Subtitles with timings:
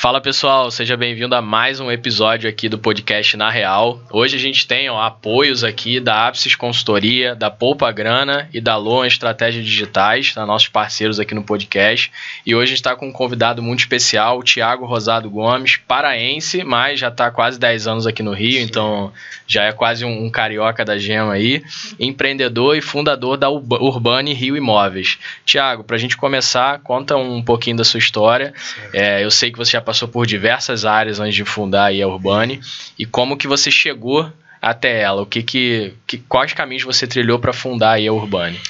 [0.00, 4.00] Fala pessoal, seja bem-vindo a mais um episódio aqui do podcast Na Real.
[4.12, 8.76] Hoje a gente tem ó, apoios aqui da Apsis Consultoria, da Poupa Grana e da
[8.76, 10.46] Loan Estratégias Digitais, tá?
[10.46, 12.12] nossos parceiros aqui no podcast.
[12.46, 16.62] E hoje a gente está com um convidado muito especial, o Tiago Rosado Gomes, paraense,
[16.62, 18.62] mas já está quase 10 anos aqui no Rio, Sim.
[18.62, 19.12] então
[19.48, 21.60] já é quase um, um, carioca da gema aí,
[21.98, 25.18] empreendedor e fundador da Urbane Rio Imóveis.
[25.44, 28.54] Tiago, para a gente começar, conta um pouquinho da sua história.
[28.92, 32.60] É, eu sei que você já passou por diversas áreas antes de fundar a Urbane
[32.98, 34.30] e como que você chegou
[34.60, 38.60] até ela, o que que, que quais caminhos você trilhou para fundar a Urbane?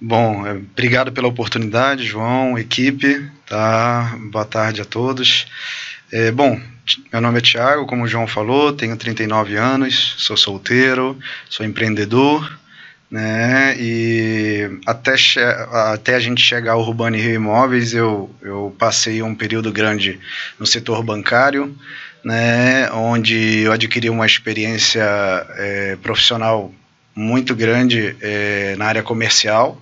[0.00, 4.16] Bom, é, obrigado pela oportunidade, João, equipe, tá?
[4.30, 5.44] Boa tarde a todos.
[6.12, 6.60] É, bom,
[7.12, 11.18] meu nome é Thiago, como o João falou, tenho 39 anos, sou solteiro,
[11.50, 12.60] sou empreendedor,
[13.10, 13.76] né?
[13.78, 15.14] E até,
[15.92, 20.18] até a gente chegar ao Urbano Rio Imóveis, eu, eu passei um período grande
[20.58, 21.76] no setor bancário,
[22.24, 22.90] né?
[22.92, 25.04] Onde eu adquiri uma experiência
[25.56, 26.72] é, profissional
[27.14, 29.80] muito grande é, na área comercial,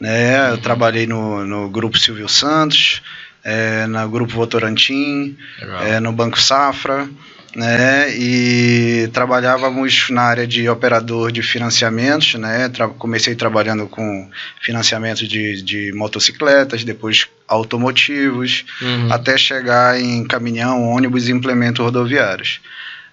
[0.00, 0.50] né?
[0.50, 0.60] Eu uhum.
[0.60, 3.02] trabalhei no, no Grupo Silvio Santos,
[3.44, 5.36] é, no Grupo Votorantim,
[5.82, 7.08] é, no Banco Safra,
[7.54, 14.28] né, e trabalhávamos na área de operador de financiamentos, né, tra comecei trabalhando com
[14.60, 19.12] financiamento de, de motocicletas, depois automotivos, uhum.
[19.12, 22.60] até chegar em caminhão, ônibus e implementos rodoviários.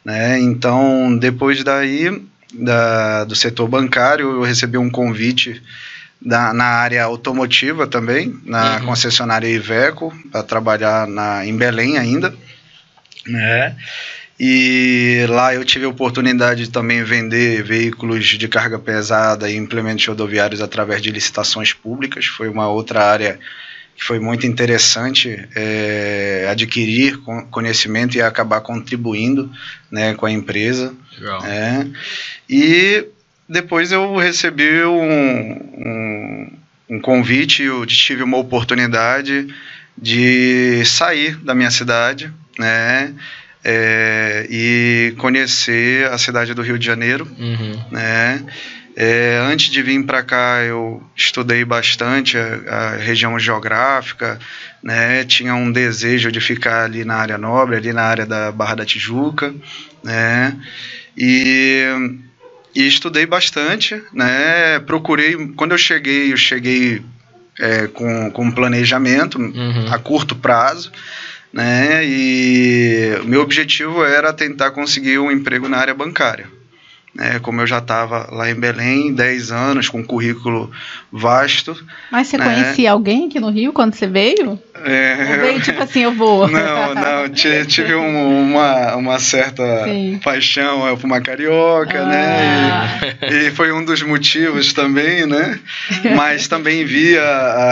[0.05, 2.21] Né, então, depois daí,
[2.53, 5.61] da, do setor bancário, eu recebi um convite
[6.21, 8.85] da, na área automotiva também, na uhum.
[8.85, 12.33] concessionária Iveco, para trabalhar na, em Belém ainda,
[13.27, 13.75] né?
[14.39, 20.05] E lá eu tive a oportunidade de também vender veículos de carga pesada e implementos
[20.05, 22.25] rodoviários através de licitações públicas.
[22.25, 23.37] Foi uma outra área
[23.97, 27.19] que foi muito interessante é, adquirir
[27.51, 29.51] conhecimento e acabar contribuindo
[29.91, 30.93] né, com a empresa.
[31.19, 31.45] Legal.
[31.45, 31.85] É,
[32.49, 33.05] e
[33.47, 36.51] depois eu recebi um, um,
[36.91, 39.53] um convite, eu tive uma oportunidade
[39.97, 43.13] de sair da minha cidade, né?
[43.63, 47.83] É, e conhecer a cidade do Rio de Janeiro, uhum.
[47.91, 48.45] né?
[48.95, 54.39] É, antes de vir para cá, eu estudei bastante a, a, região geográfica,
[54.83, 55.23] né?
[55.25, 58.85] Tinha um desejo de ficar ali na área nobre, ali na área da Barra da
[58.85, 59.53] Tijuca,
[60.03, 60.57] né?
[61.17, 61.85] E
[62.75, 64.79] e estudei bastante, né?
[64.79, 67.01] Procurei, quando eu cheguei, eu cheguei
[67.59, 69.91] é, com, com planejamento uhum.
[69.91, 70.91] a curto prazo,
[71.51, 72.05] né?
[72.05, 76.58] E meu objetivo era tentar conseguir um emprego na área bancária.
[77.19, 77.37] Né?
[77.39, 80.71] Como eu já estava lá em Belém, 10 anos, com um currículo
[81.11, 81.75] vasto.
[82.09, 82.45] Mas você né?
[82.45, 84.57] conhecia alguém aqui no Rio quando você veio?
[84.73, 85.33] É...
[85.33, 86.47] Ou veio tipo assim, eu vou?
[86.49, 90.19] Não, não, tive um, uma, uma certa Sim.
[90.23, 92.71] paixão por uma carioca, né?
[92.71, 92.99] ah.
[93.01, 93.17] né?
[93.29, 95.59] E, e, foi um dos motivos também, né?
[96.15, 97.21] Mas também via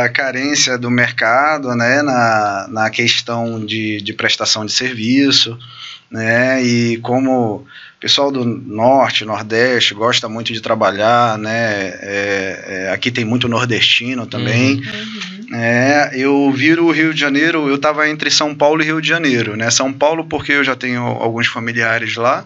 [0.04, 2.02] a carência do mercado, né?
[2.02, 5.58] Na, na questão de, de prestação de serviço,
[6.12, 6.62] né?
[6.62, 7.66] E como
[8.08, 11.90] pessoal do norte, nordeste gosta muito de trabalhar, né?
[12.02, 14.76] É, é, aqui tem muito nordestino também.
[14.78, 15.54] Uhum.
[15.54, 19.10] É, eu viro o Rio de Janeiro, eu estava entre São Paulo e Rio de
[19.10, 19.70] Janeiro, né?
[19.70, 22.46] São Paulo porque eu já tenho alguns familiares lá,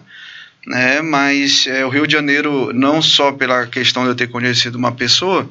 [0.66, 1.00] né?
[1.00, 4.90] Mas é, o Rio de Janeiro não só pela questão de eu ter conhecido uma
[4.90, 5.48] pessoa,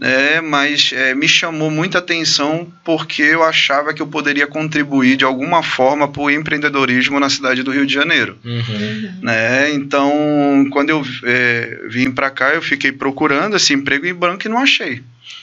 [0.00, 5.24] né, mas é, me chamou muita atenção porque eu achava que eu poderia contribuir de
[5.26, 8.38] alguma forma para o empreendedorismo na cidade do Rio de Janeiro.
[8.42, 9.18] Uhum.
[9.20, 14.46] Né, então, quando eu é, vim para cá, eu fiquei procurando esse emprego em banco
[14.46, 14.94] e não achei.
[14.94, 15.02] Né.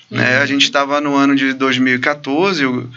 [0.09, 0.17] Uhum.
[0.17, 2.89] Né, a gente estava no ano de 2014, o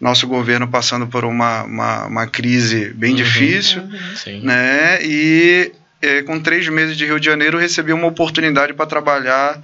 [0.00, 3.16] nosso governo passando por uma, uma, uma crise bem uhum.
[3.18, 4.40] difícil, uhum.
[4.42, 5.70] né, e
[6.02, 9.62] é, com três meses de Rio de Janeiro, recebi uma oportunidade para trabalhar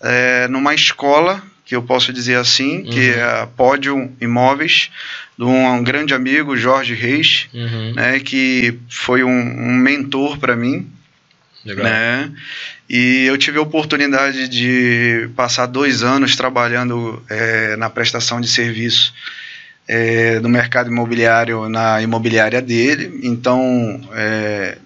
[0.00, 2.84] é, numa escola, que eu posso dizer assim, uhum.
[2.84, 4.90] que é a Pódio Imóveis,
[5.36, 7.94] de um, um, grande amigo, Jorge Reis, uhum.
[7.94, 10.90] né, que foi um, um mentor para mim.
[11.64, 11.84] Legal.
[11.84, 12.32] Né?
[12.88, 19.12] E eu tive a oportunidade de passar dois anos trabalhando é, na prestação de serviço
[19.88, 23.20] é, no mercado imobiliário na imobiliária dele.
[23.22, 24.78] Então, é,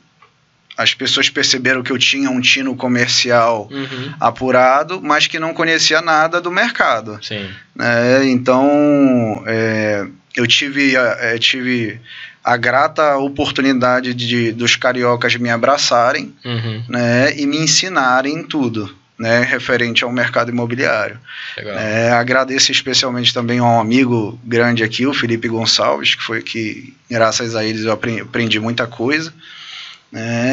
[0.81, 4.15] as pessoas perceberam que eu tinha um tino comercial uhum.
[4.19, 7.19] apurado, mas que não conhecia nada do mercado.
[7.23, 7.51] Sim.
[7.79, 12.01] É, então, é, eu tive, é, tive
[12.43, 16.83] a grata oportunidade de dos cariocas me abraçarem uhum.
[16.89, 18.99] né, e me ensinarem tudo.
[19.21, 21.21] né, referente ao mercado imobiliário.
[21.59, 26.95] É, agradeço especialmente também a um amigo grande aqui, o Felipe Gonçalves, que foi que,
[27.09, 29.31] graças a eles, eu aprendi muita coisa.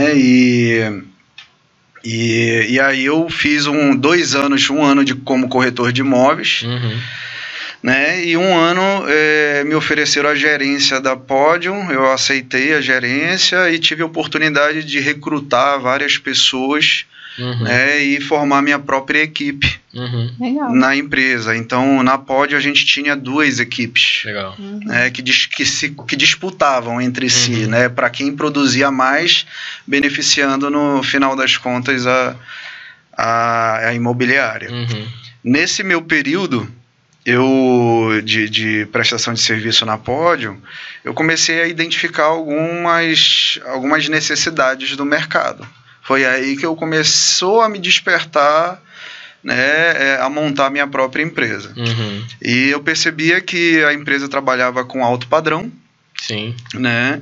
[0.08, 1.04] Né, e,
[2.04, 6.64] e, e aí eu fiz um, dois anos, um ano de como corretor de imóveis.
[6.64, 7.00] Uhum
[7.82, 8.26] né?
[8.26, 13.80] E um ano é, me ofereceram a gerência da Podium, eu aceitei a gerência e
[13.80, 17.06] tive a oportunidade de recrutar várias pessoas
[17.38, 17.64] uhum.
[17.64, 20.74] né, e formar minha própria equipe uhum.
[20.74, 21.56] na empresa.
[21.56, 24.24] Então, na Podium a gente tinha duas equipes
[24.58, 24.80] uhum.
[24.86, 27.70] né, que, que, se, que disputavam entre si, uhum.
[27.70, 29.46] né, para quem produzia mais,
[29.86, 32.36] beneficiando no final das contas a,
[33.16, 34.72] a, a imobiliária.
[34.72, 35.08] Uhum.
[35.44, 36.70] Nesse meu período,
[37.26, 40.62] eu de, de, prestação de serviço na Pódio,
[41.04, 45.68] eu comecei a identificar algumas, algumas necessidades do mercado.
[46.08, 48.82] Foi aí que eu começou a me despertar
[49.44, 51.74] né, é, a montar minha própria empresa.
[51.76, 52.26] Uhum.
[52.42, 55.70] E eu percebia que a empresa trabalhava com alto padrão.
[56.20, 56.56] Sim.
[56.74, 57.22] Né,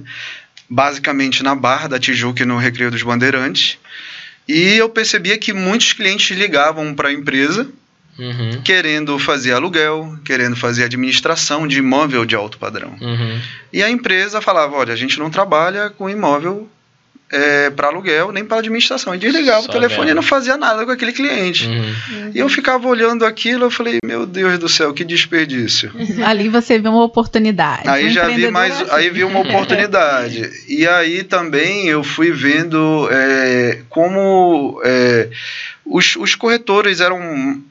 [0.70, 3.80] basicamente na Barra da Tijuca e no Recreio dos Bandeirantes.
[4.48, 7.68] E eu percebia que muitos clientes ligavam para a empresa
[8.18, 8.62] Uhum.
[8.64, 12.96] querendo fazer aluguel, querendo fazer administração de imóvel de alto padrão.
[13.02, 13.42] Uhum.
[13.74, 16.70] E a empresa falava: olha, a gente não trabalha com imóvel
[17.36, 19.14] é, para aluguel nem para administração.
[19.14, 21.68] E desligava Só o telefone e não fazia nada com aquele cliente.
[21.68, 22.32] Uhum.
[22.34, 25.92] E eu ficava olhando aquilo, eu falei: meu Deus do céu, que desperdício.
[26.26, 27.88] Ali você viu uma oportunidade.
[27.90, 28.92] Aí um já vi mais, assim.
[28.92, 30.50] aí vi uma oportunidade.
[30.68, 35.30] e aí também eu fui vendo é, como é,
[35.86, 37.62] os, os corretores eram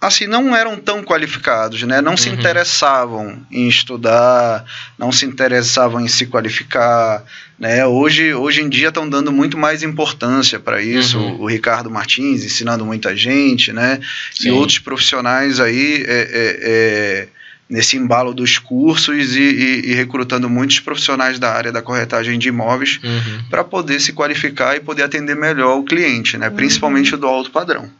[0.00, 2.00] assim, não eram tão qualificados, né?
[2.00, 2.16] Não uhum.
[2.16, 4.64] se interessavam em estudar,
[4.96, 7.24] não se interessavam em se qualificar,
[7.58, 7.84] né?
[7.84, 11.18] Hoje, hoje em dia estão dando muito mais importância para isso.
[11.18, 11.40] Uhum.
[11.40, 13.98] O, Ricardo Martins ensinando muita gente, né?
[14.32, 14.48] Sim.
[14.48, 17.28] E outros profissionais aí é, é, é,
[17.68, 22.48] nesse embalo dos cursos e, e, e, recrutando muitos profissionais da área da corretagem de
[22.48, 23.44] imóveis uhum.
[23.50, 26.48] para poder se qualificar e poder atender melhor o cliente, né?
[26.48, 26.54] Uhum.
[26.54, 27.90] Principalmente do alto padrão.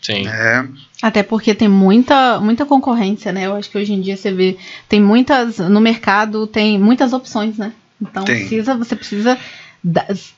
[0.00, 0.26] Sim.
[0.26, 0.64] É.
[1.02, 3.46] Até porque tem muita, muita concorrência, né?
[3.46, 4.56] Eu acho que hoje em dia você vê,
[4.88, 7.72] tem muitas, no mercado tem muitas opções, né?
[8.00, 9.38] Então precisa, você precisa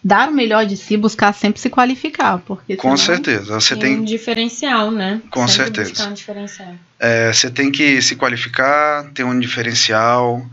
[0.05, 4.05] dar o melhor de si, buscar sempre se qualificar, porque com certeza você tem um
[4.05, 5.21] diferencial, né?
[5.31, 6.09] Com sempre certeza.
[6.09, 6.75] Um diferencial.
[6.99, 10.45] É, você tem que se qualificar, ter um diferencial,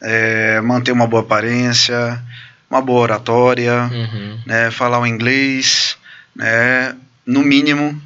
[0.00, 2.22] é, manter uma boa aparência,
[2.70, 4.38] uma boa oratória, uhum.
[4.46, 4.70] né?
[4.70, 5.96] Falar o inglês,
[6.34, 6.94] né?
[7.26, 8.00] No mínimo,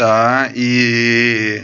[0.00, 0.50] tá?
[0.56, 1.62] E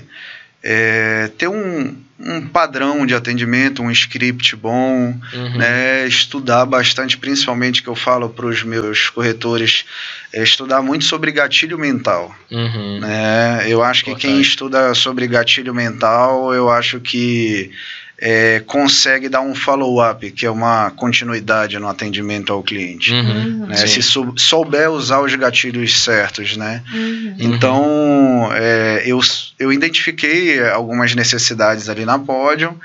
[0.63, 5.57] é, ter um, um padrão de atendimento, um script bom, uhum.
[5.57, 6.07] né?
[6.07, 9.87] Estudar bastante, principalmente que eu falo para os meus corretores,
[10.35, 13.01] é estudar muito sobre gatilho mental, uhum.
[13.01, 13.65] né?
[13.67, 17.71] Eu acho que quem estuda sobre gatilho mental, eu acho que
[18.19, 23.13] é, consegue dar um follow-up, que é uma continuidade no atendimento ao cliente.
[23.13, 23.77] Uhum, né?
[23.77, 26.83] Se sou, souber usar os gatilhos certos, né?
[26.93, 27.37] Uhum.
[27.39, 29.21] Então, é, eu,
[29.59, 32.79] eu identifiquei algumas necessidades ali na pódio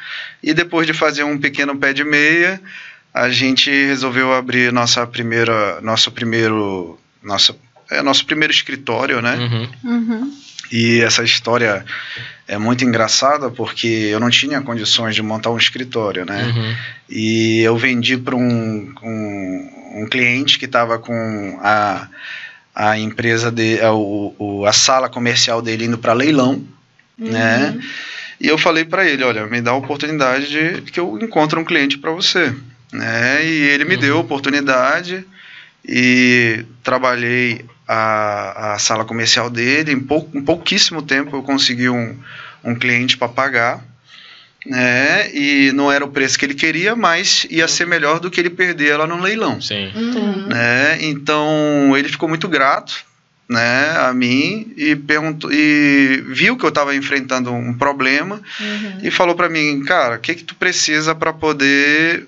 [0.44, 2.62] e depois de fazer um pequeno pé de meia,
[3.14, 7.56] a gente resolveu abrir nossa primeira, nosso primeiro, nossa,
[7.90, 9.38] é, nosso primeiro escritório, né?
[9.84, 10.34] Uhum.
[10.72, 11.84] E essa história
[12.48, 16.44] é muito engraçada porque eu não tinha condições de montar um escritório, né?
[16.44, 16.76] Uhum.
[17.10, 22.08] E eu vendi para um, um, um, cliente que estava com a,
[22.74, 26.64] a empresa de a, o, a sala comercial dele indo para leilão,
[27.20, 27.32] uhum.
[27.32, 27.78] né?
[28.40, 31.64] E eu falei para ele, olha, me dá a oportunidade de que eu encontre um
[31.66, 32.54] cliente para você,
[32.92, 33.46] né?
[33.46, 34.02] E ele me uhum.
[34.02, 35.26] deu a oportunidade
[35.86, 39.92] e trabalhei a, a sala comercial dele.
[39.92, 42.18] Em, pou, em pouquíssimo tempo eu consegui um,
[42.64, 43.84] um cliente para pagar.
[44.66, 45.34] Né?
[45.34, 48.50] E não era o preço que ele queria, mas ia ser melhor do que ele
[48.50, 49.60] perder ela no leilão.
[49.60, 49.92] Sim.
[49.96, 50.48] Uhum.
[50.48, 51.00] Né?
[51.02, 53.04] Então ele ficou muito grato
[53.52, 59.00] né, a mim e perguntou e viu que eu estava enfrentando um problema uhum.
[59.04, 62.26] e falou para mim, cara, o que que tu precisa para poder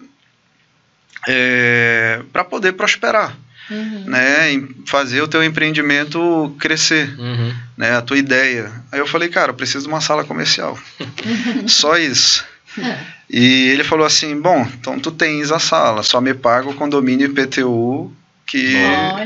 [1.27, 3.35] é, para poder prosperar?
[3.69, 4.03] uhum.
[4.05, 7.53] né, fazer o teu empreendimento crescer, uhum.
[7.77, 8.71] né, a tua ideia.
[8.91, 10.77] Aí eu falei, cara, eu preciso de uma sala comercial,
[11.67, 12.45] só isso.
[12.77, 12.97] É.
[13.29, 17.27] E ele falou assim, bom, então tu tens a sala, só me paga o condomínio
[17.27, 18.11] IPTU
[18.45, 18.75] que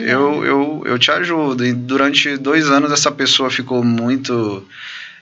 [0.01, 1.65] eu, eu, eu te ajudo.
[1.65, 4.65] E durante dois anos essa pessoa ficou muito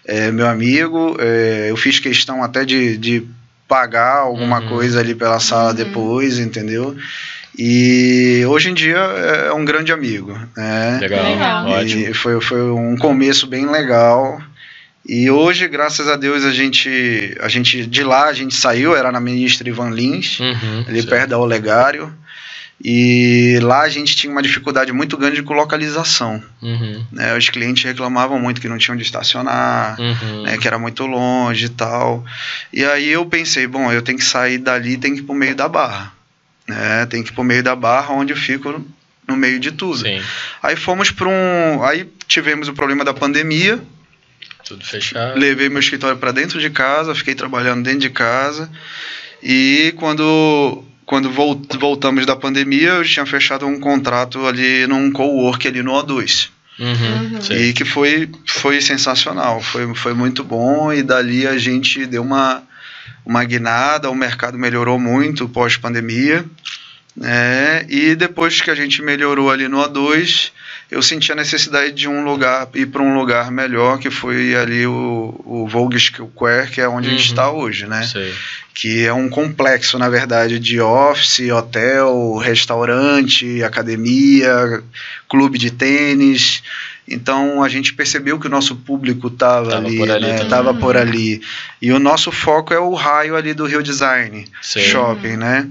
[0.05, 1.17] é, meu amigo.
[1.19, 3.27] É, eu fiz questão até de, de
[3.67, 4.69] pagar alguma uhum.
[4.69, 5.75] coisa ali pela sala uhum.
[5.75, 6.95] depois, entendeu?
[7.57, 10.37] E hoje em dia é um grande amigo.
[10.55, 10.97] Né?
[10.99, 11.69] Legal, legal.
[11.69, 12.13] ótimo.
[12.13, 14.41] Foi, foi um começo bem legal.
[15.07, 19.11] E hoje, graças a Deus, a gente, a gente de lá a gente saiu, era
[19.11, 21.09] na ministra Ivan Lins, uhum, ali certo.
[21.09, 22.11] perto da Olegário.
[22.83, 26.43] E lá a gente tinha uma dificuldade muito grande com localização.
[26.61, 27.05] Uhum.
[27.11, 27.35] Né?
[27.35, 30.43] Os clientes reclamavam muito que não tinham de estacionar, uhum.
[30.43, 30.57] né?
[30.57, 32.23] que era muito longe e tal.
[32.73, 35.37] E aí eu pensei, bom, eu tenho que sair dali, tenho que ir para o
[35.37, 36.13] meio da barra.
[36.67, 37.05] Né?
[37.05, 38.83] Tem que ir para o meio da barra, onde eu fico
[39.27, 39.99] no meio de tudo.
[39.99, 40.21] Sim.
[40.61, 41.83] Aí fomos para um.
[41.83, 43.81] Aí tivemos o problema da pandemia.
[44.65, 45.39] Tudo fechado.
[45.39, 48.69] Levei meu escritório para dentro de casa, fiquei trabalhando dentro de casa.
[49.41, 55.83] E quando, quando voltamos da pandemia, eu tinha fechado um contrato ali num co-work ali
[55.83, 56.49] no O2.
[56.77, 57.57] Uhum, uhum.
[57.57, 60.91] E que foi, foi sensacional, foi, foi muito bom.
[60.91, 62.63] E dali a gente deu uma,
[63.25, 66.43] uma guinada, o mercado melhorou muito pós-pandemia.
[67.21, 70.51] É, e depois que a gente melhorou ali no A2,
[70.89, 74.85] eu senti a necessidade de um lugar, ir para um lugar melhor, que foi ali
[74.85, 77.15] o, o Vogue Square, que é onde uhum.
[77.15, 77.59] a gente está uhum.
[77.59, 78.03] hoje, né?
[78.03, 78.33] Sei.
[78.73, 84.83] Que é um complexo, na verdade, de office, hotel, restaurante, academia,
[85.27, 86.61] clube de tênis.
[87.07, 90.45] Então a gente percebeu que o nosso público estava ali, por ali, né?
[90.45, 90.79] Tava uhum.
[90.79, 91.41] por ali.
[91.81, 94.81] E o nosso foco é o raio ali do Rio Design Sim.
[94.81, 95.67] Shopping, né?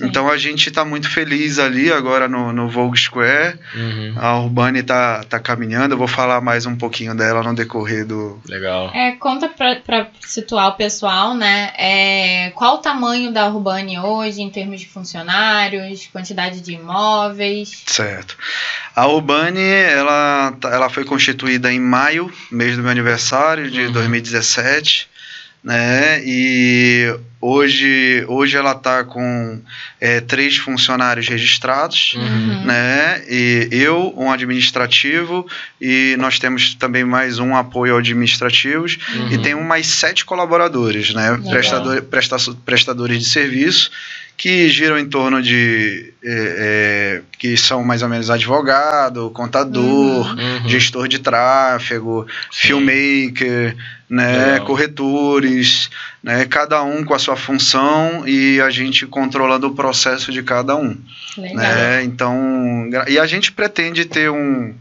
[0.00, 3.58] Então a gente está muito feliz ali agora no, no Vogue Square.
[3.74, 4.14] Uhum.
[4.16, 5.94] A Urbane está tá caminhando.
[5.94, 8.40] Eu vou falar mais um pouquinho dela no decorrer do.
[8.48, 8.90] Legal.
[8.94, 11.72] É, conta para situar o pessoal, né?
[11.78, 17.84] É, qual o tamanho da Urbane hoje em termos de funcionários, quantidade de imóveis?
[17.86, 18.36] Certo.
[18.94, 23.92] A Urbane ela, ela foi constituída em maio, mês do meu aniversário de uhum.
[23.92, 25.16] 2017
[25.66, 26.22] né?
[26.24, 29.60] E hoje, hoje ela está com
[30.00, 32.64] é, três funcionários registrados, uhum.
[32.64, 33.22] né?
[33.28, 35.46] E eu, um administrativo,
[35.80, 39.32] e nós temos também mais um apoio administrativos, uhum.
[39.32, 41.38] e tem mais sete colaboradores, né?
[41.48, 43.90] Prestador, presta, prestadores de serviço
[44.36, 50.58] que giram em torno de é, é, que são mais ou menos advogado, contador, uhum.
[50.62, 50.68] uhum.
[50.68, 52.68] gestor de tráfego, Sim.
[52.68, 53.74] filmmaker,
[54.08, 55.90] né, corretores,
[56.26, 60.74] né, cada um com a sua função e a gente controlando o processo de cada
[60.74, 60.96] um.
[61.38, 61.56] Legal.
[61.56, 64.74] Né, então, e a gente pretende ter um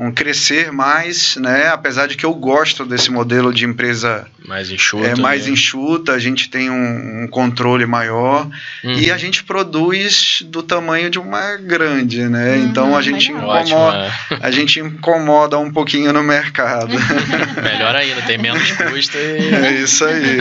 [0.00, 1.68] um crescer mais, né?
[1.68, 5.52] Apesar de que eu gosto desse modelo de empresa mais enxuta, é mais né?
[5.52, 8.48] enxuta, a gente tem um, um controle maior
[8.82, 8.92] uhum.
[8.94, 12.56] e a gente produz do tamanho de uma grande, né?
[12.56, 14.10] Uhum, então a gente incomoda, Ótimo, é.
[14.40, 16.94] a gente incomoda um pouquinho no mercado.
[17.62, 19.18] Melhor ainda, tem menos custo.
[19.18, 19.54] E...
[19.54, 20.38] É isso aí.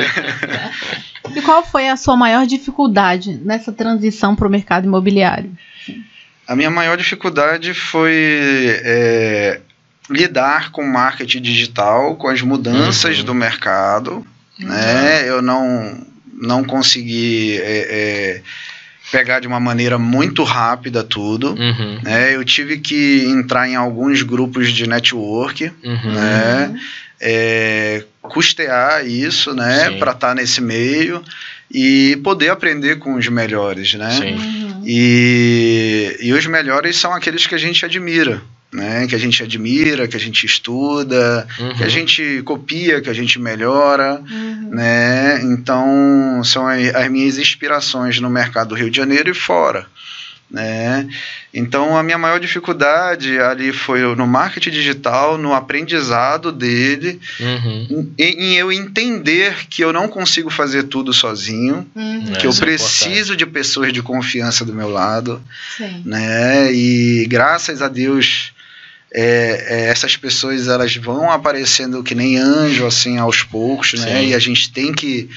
[1.36, 5.52] E qual foi a sua maior dificuldade nessa transição para o mercado imobiliário?
[6.50, 9.62] A minha maior dificuldade foi é,
[10.10, 13.24] lidar com o marketing digital, com as mudanças uhum.
[13.24, 14.26] do mercado.
[14.60, 14.68] Uhum.
[14.68, 15.30] Né?
[15.30, 16.04] Eu não,
[16.34, 18.42] não consegui é, é,
[19.12, 21.50] pegar de uma maneira muito rápida tudo.
[21.50, 22.00] Uhum.
[22.02, 22.36] Né?
[22.36, 26.14] Eu tive que entrar em alguns grupos de network, uhum.
[26.14, 26.82] né?
[27.22, 31.24] É, custear isso, né, para estar tá nesse meio
[31.72, 34.12] e poder aprender com os melhores, né?
[34.12, 34.36] Sim.
[34.36, 34.84] Uhum.
[34.86, 39.06] E, e os melhores são aqueles que a gente admira, né?
[39.08, 41.76] Que a gente admira, que a gente estuda, uhum.
[41.76, 44.70] que a gente copia, que a gente melhora, uhum.
[44.72, 45.42] né?
[45.44, 49.88] Então são as minhas inspirações no mercado do Rio de Janeiro e fora
[50.50, 51.08] né?
[51.54, 58.12] Então a minha maior dificuldade ali foi no marketing digital, no aprendizado dele, uhum.
[58.18, 62.34] em, em, eu entender que eu não consigo fazer tudo sozinho, uhum.
[62.40, 65.42] que eu é preciso de pessoas de confiança do meu lado,
[65.78, 66.02] Sim.
[66.06, 66.74] né?
[66.74, 68.52] E graças a Deus
[69.12, 74.22] é, é, essas pessoas elas vão aparecendo que nem anjo assim aos poucos, né?
[74.22, 74.28] Sim.
[74.30, 75.30] E a gente tem que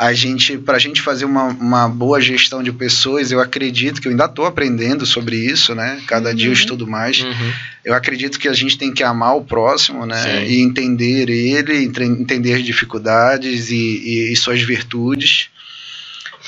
[0.00, 4.08] a gente, para a gente fazer uma, uma boa gestão de pessoas, eu acredito que
[4.08, 6.00] eu ainda estou aprendendo sobre isso, né?
[6.06, 6.34] Cada uhum.
[6.34, 6.58] dia eu uhum.
[6.58, 7.20] estudo mais.
[7.20, 7.52] Uhum.
[7.84, 10.16] Eu acredito que a gente tem que amar o próximo, né?
[10.16, 10.44] Sim.
[10.46, 15.50] E entender ele, entender as dificuldades e, e, e suas virtudes,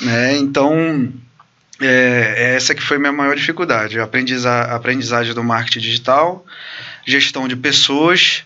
[0.01, 0.35] né?
[0.35, 1.13] Então,
[1.79, 6.43] é, essa que foi minha maior dificuldade, a aprendizagem do marketing digital,
[7.05, 8.45] gestão de pessoas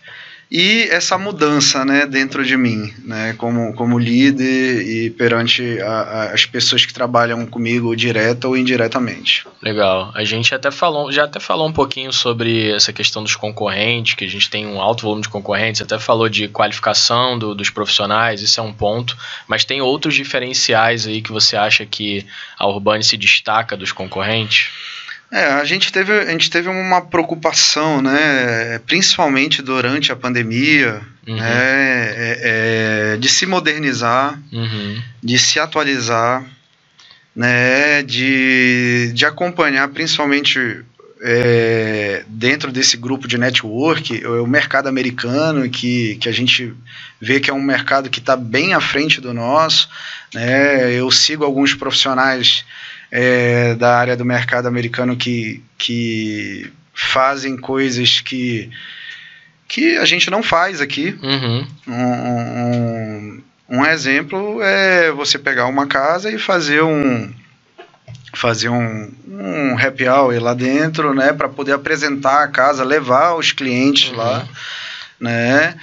[0.50, 6.32] e essa mudança né, dentro de mim, né, como, como líder e perante a, a,
[6.32, 9.46] as pessoas que trabalham comigo direta ou indiretamente.
[9.62, 10.10] Legal.
[10.14, 14.24] A gente até falou, já até falou um pouquinho sobre essa questão dos concorrentes, que
[14.24, 18.40] a gente tem um alto volume de concorrentes, até falou de qualificação do, dos profissionais,
[18.40, 22.24] isso é um ponto, mas tem outros diferenciais aí que você acha que
[22.58, 24.70] a Urbane se destaca dos concorrentes?
[25.30, 31.36] É, a gente teve, a gente teve uma preocupação, né, principalmente durante a pandemia, uhum.
[31.36, 32.40] né, é,
[33.12, 35.02] é, de se modernizar, uhum.
[35.22, 36.44] de se atualizar,
[37.36, 40.82] né, de, de acompanhar principalmente
[41.20, 46.72] é, dentro desse grupo de network, o mercado americano, que, que a gente
[47.20, 49.90] vê que é um mercado que está bem à frente do nosso.
[50.32, 50.92] Né?
[50.94, 52.64] Eu sigo alguns profissionais
[53.10, 58.70] é, da área do mercado americano que, que fazem coisas que,
[59.66, 61.18] que a gente não faz aqui.
[61.22, 61.66] Uhum.
[61.86, 67.32] Um, um, um, exemplo é você pegar uma casa e fazer um
[68.34, 73.52] fazer um, um happy hour lá dentro, né, para poder apresentar a casa, levar os
[73.52, 74.16] clientes uhum.
[74.16, 74.46] lá,
[75.18, 75.74] né,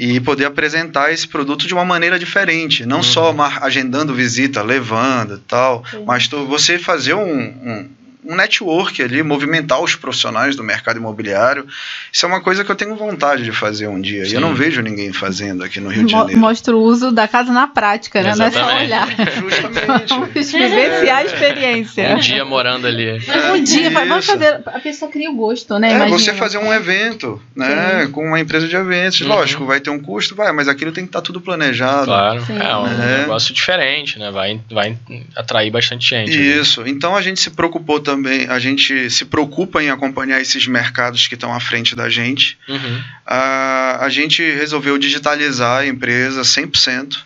[0.00, 3.02] e poder apresentar esse produto de uma maneira diferente, não uhum.
[3.02, 6.04] só agendando visita, levando e tal, Sim.
[6.06, 7.90] mas tu, você fazer um, um,
[8.24, 11.66] um network ali, movimentar os profissionais do mercado imobiliário.
[12.12, 14.24] Isso é uma coisa que eu tenho vontade de fazer um dia.
[14.24, 14.32] Sim.
[14.32, 16.38] E eu não vejo ninguém fazendo aqui no Rio de Janeiro.
[16.38, 18.34] Mostra o uso da casa na prática, né?
[18.34, 19.08] Não é só olhar.
[19.16, 20.08] Justamente.
[20.08, 22.16] Vamos vivenciar a experiência.
[22.16, 23.08] Um dia morando ali.
[23.08, 23.92] É, um dia, isso.
[23.92, 24.60] vamos fazer.
[24.66, 25.92] A pessoa cria o gosto, né?
[25.92, 26.18] É, Imagina.
[26.18, 28.04] você fazer um evento, né?
[28.04, 28.12] Sim.
[28.12, 29.20] Com uma empresa de eventos.
[29.20, 29.28] Uhum.
[29.28, 32.06] Lógico, vai ter um custo, vai, mas aquilo tem que estar tá tudo planejado.
[32.06, 32.44] Claro.
[32.44, 32.58] Sim.
[32.58, 33.18] É um é.
[33.20, 34.30] negócio diferente, né?
[34.30, 34.96] Vai, vai
[35.36, 36.30] atrair bastante gente.
[36.30, 36.80] Isso.
[36.80, 36.90] Ali.
[36.90, 38.09] Então a gente se preocupou também,
[38.48, 42.58] a gente se preocupa em acompanhar esses mercados que estão à frente da gente.
[42.68, 43.02] Uhum.
[43.26, 47.16] A, a gente resolveu digitalizar a empresa 100%.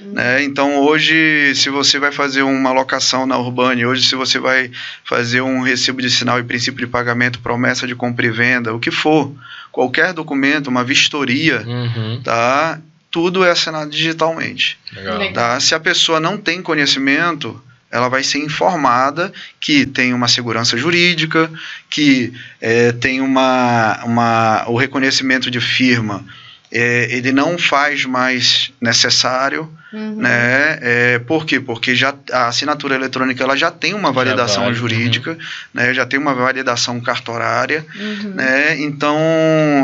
[0.00, 0.12] Uhum.
[0.12, 0.42] Né?
[0.44, 4.70] Então, hoje, se você vai fazer uma locação na Urbane, hoje, se você vai
[5.04, 8.80] fazer um recibo de sinal e princípio de pagamento, promessa de compra e venda, o
[8.80, 9.32] que for,
[9.70, 12.20] qualquer documento, uma vistoria, uhum.
[12.22, 12.80] tá?
[13.10, 14.78] tudo é assinado digitalmente.
[14.94, 15.32] Legal.
[15.32, 15.60] Tá?
[15.60, 21.50] Se a pessoa não tem conhecimento, ela vai ser informada que tem uma segurança jurídica,
[21.88, 26.24] que é, tem uma, uma, o reconhecimento de firma,
[26.72, 30.16] é, ele não faz mais necessário, uhum.
[30.16, 30.78] né?
[30.80, 31.58] É, por quê?
[31.58, 35.38] Porque já, a assinatura eletrônica ela já tem uma validação vai, jurídica, uhum.
[35.74, 35.92] né?
[35.92, 38.34] já tem uma validação cartorária, uhum.
[38.34, 38.80] né?
[38.80, 39.18] então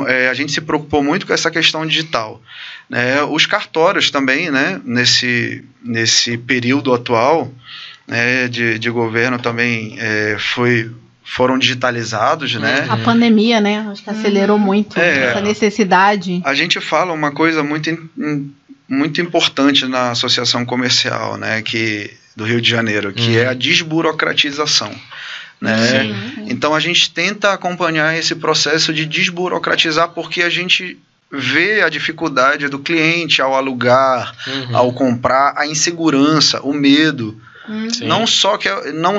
[0.06, 2.40] é, a gente se preocupou muito com essa questão digital.
[2.88, 3.20] Né?
[3.24, 4.80] Os cartórios também, né?
[4.84, 7.52] nesse, nesse período atual,
[8.06, 10.90] né, de, de governo também é, foi
[11.24, 12.86] foram digitalizados, né?
[12.88, 13.84] A pandemia, né?
[13.90, 16.40] Acho que acelerou muito é, essa necessidade.
[16.44, 17.90] A gente fala uma coisa muito,
[18.88, 21.62] muito importante na associação comercial, né?
[21.62, 24.94] Que do Rio de Janeiro, que é a desburocratização.
[25.58, 26.14] Né?
[26.48, 30.98] Então a gente tenta acompanhar esse processo de desburocratizar porque a gente
[31.32, 34.76] vê a dificuldade do cliente ao alugar, uhum.
[34.76, 37.40] ao comprar, a insegurança, o medo.
[37.68, 37.88] Uhum.
[38.02, 39.16] Não só que é, não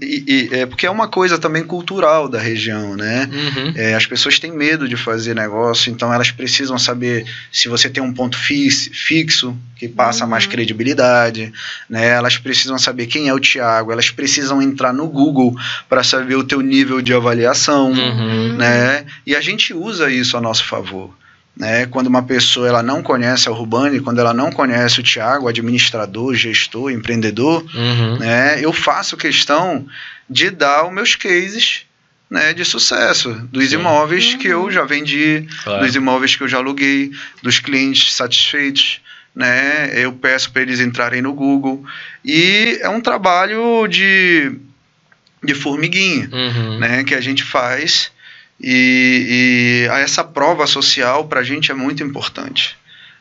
[0.00, 3.28] e, e, é porque é uma coisa também cultural da região, né?
[3.32, 3.72] Uhum.
[3.76, 8.02] É, as pessoas têm medo de fazer negócio, então elas precisam saber se você tem
[8.02, 10.30] um ponto fixo que passa uhum.
[10.30, 11.52] mais credibilidade,
[11.88, 12.08] né?
[12.08, 15.56] Elas precisam saber quem é o Tiago, elas precisam entrar no Google
[15.88, 18.56] para saber o teu nível de avaliação, uhum.
[18.56, 19.04] né?
[19.26, 21.19] E a gente usa isso a nosso favor.
[21.56, 21.86] Né?
[21.86, 26.34] Quando uma pessoa ela não conhece a Urbane, quando ela não conhece o Tiago, administrador,
[26.34, 28.18] gestor, empreendedor, uhum.
[28.18, 28.58] né?
[28.64, 29.86] eu faço questão
[30.28, 31.84] de dar os meus cases
[32.30, 33.74] né, de sucesso, dos Sim.
[33.74, 34.38] imóveis uhum.
[34.38, 35.84] que eu já vendi, claro.
[35.84, 37.10] dos imóveis que eu já aluguei,
[37.42, 39.00] dos clientes satisfeitos.
[39.34, 41.84] Né, eu peço para eles entrarem no Google.
[42.24, 44.52] E é um trabalho de,
[45.42, 46.78] de formiguinha uhum.
[46.78, 48.10] né, que a gente faz
[48.60, 52.76] e, e essa prova social para a gente é muito importante.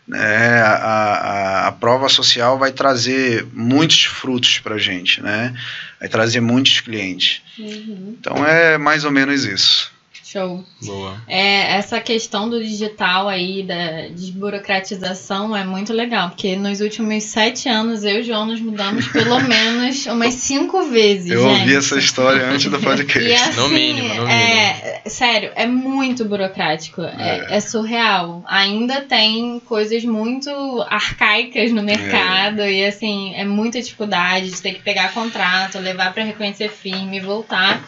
[0.07, 0.61] Né?
[0.61, 5.53] A, a, a, prova social vai trazer muitos frutos para a gente, né?
[5.99, 7.41] vai trazer muitos clientes.
[7.57, 8.15] Uhum.
[8.19, 9.91] Então é mais ou menos isso.
[10.31, 10.63] Show.
[10.83, 11.19] Boa.
[11.27, 17.67] É, essa questão do digital aí, da desburocratização, é muito legal, porque nos últimos sete
[17.67, 21.31] anos eu e o João nos mudamos pelo menos umas cinco vezes.
[21.31, 21.61] Eu gente.
[21.61, 23.33] ouvi essa história antes do podcast.
[23.33, 24.29] assim, no mínimo, no mínimo.
[24.29, 27.01] É, sério, é muito burocrático.
[27.01, 27.47] É.
[27.49, 27.59] É, é.
[27.59, 28.43] surreal.
[28.47, 30.51] Ainda tem coisas muito
[30.91, 32.71] arcaicas no mercado é.
[32.71, 37.83] e assim, é muita dificuldade de ter que pegar contrato, levar para reconhecer firme, voltar.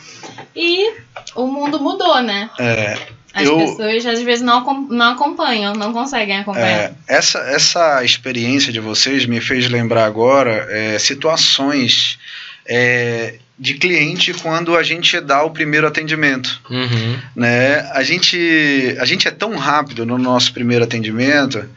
[0.55, 0.91] E
[1.35, 2.30] o mundo mudou, né?
[2.59, 2.97] É,
[3.33, 6.67] As eu, pessoas às vezes não, não acompanham, não conseguem acompanhar.
[6.67, 12.19] É, essa, essa experiência de vocês me fez lembrar agora é, situações
[12.65, 16.61] é, de cliente quando a gente dá o primeiro atendimento.
[16.69, 17.19] Uhum.
[17.35, 17.79] Né?
[17.93, 21.69] A, gente, a gente é tão rápido no nosso primeiro atendimento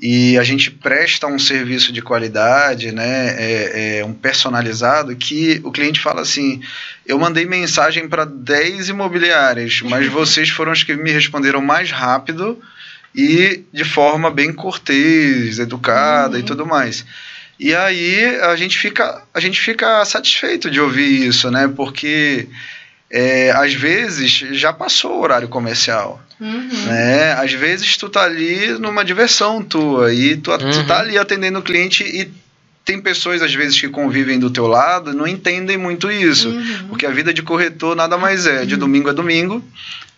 [0.00, 5.72] e a gente presta um serviço de qualidade, né, é, é um personalizado, que o
[5.72, 6.62] cliente fala assim:
[7.06, 12.60] eu mandei mensagem para 10 imobiliárias, mas vocês foram os que me responderam mais rápido
[13.14, 16.40] e de forma bem cortês, educada uhum.
[16.40, 17.04] e tudo mais.
[17.58, 21.66] E aí a gente fica, a gente fica satisfeito de ouvir isso, né?
[21.66, 22.46] Porque
[23.10, 26.22] é, às vezes já passou o horário comercial.
[26.40, 26.68] Uhum.
[26.86, 27.32] Né?
[27.32, 30.70] Às vezes tu tá ali numa diversão tua e tu, uhum.
[30.70, 31.00] tu tá uhum.
[31.00, 32.30] ali atendendo o cliente e
[32.84, 36.88] tem pessoas às vezes que convivem do teu lado não entendem muito isso, uhum.
[36.88, 38.80] porque a vida de corretor nada mais é, de uhum.
[38.80, 39.62] domingo a domingo,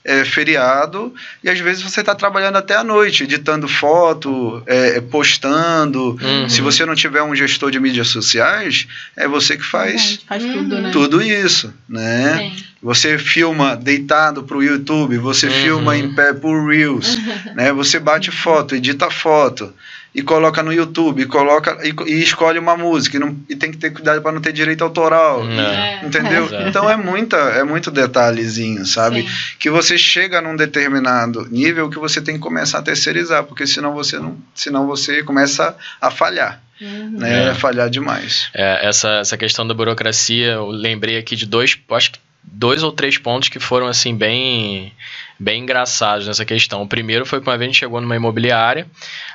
[0.04, 5.00] é, feriado, e às vezes você está trabalhando até a noite, editando foto, é, é,
[5.00, 6.16] postando.
[6.22, 6.48] Uhum.
[6.48, 10.80] Se você não tiver um gestor de mídias sociais, é você que faz, faz tudo,
[10.80, 10.90] né?
[10.90, 12.38] tudo isso, né?
[12.38, 12.69] Sim.
[12.82, 15.52] Você filma deitado para o YouTube, você uhum.
[15.52, 17.18] filma em pé por Reels,
[17.54, 17.72] né?
[17.72, 19.72] Você bate foto, edita foto
[20.14, 23.70] e coloca no YouTube, e coloca e, e escolhe uma música e, não, e, tem
[23.70, 26.00] que ter cuidado para não ter direito autoral, é.
[26.04, 26.48] entendeu?
[26.50, 26.68] É.
[26.68, 29.22] Então é muita é muito detalhezinho, sabe?
[29.22, 29.28] Sim.
[29.58, 33.92] Que você chega num determinado nível que você tem que começar a terceirizar, porque senão
[33.92, 36.60] você não, senão você começa a falhar.
[36.80, 37.10] Uhum.
[37.18, 37.54] Né, é.
[37.54, 38.48] falhar demais.
[38.54, 42.92] É, essa, essa questão da burocracia, eu lembrei aqui de dois, acho que dois ou
[42.92, 44.92] três pontos que foram assim bem
[45.38, 46.82] bem engraçados nessa questão.
[46.82, 48.86] O primeiro foi quando a gente chegou numa imobiliária.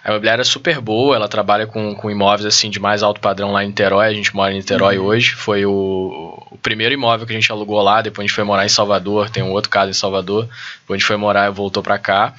[0.03, 3.51] A imobiliária é super boa, ela trabalha com, com imóveis assim de mais alto padrão
[3.51, 4.05] lá em Niterói.
[4.05, 5.05] A gente mora em Niterói uhum.
[5.05, 5.31] hoje.
[5.31, 8.03] Foi o, o, primeiro imóvel que a gente alugou lá.
[8.03, 9.31] Depois a gente foi morar em Salvador.
[9.31, 10.43] Tem um outro caso em Salvador.
[10.81, 12.35] Depois a gente foi morar e voltou para cá.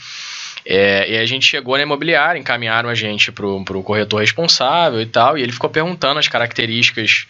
[0.69, 5.07] É, e a gente chegou na imobiliária, encaminharam a gente para o corretor responsável e
[5.07, 7.29] tal, e ele ficou perguntando as características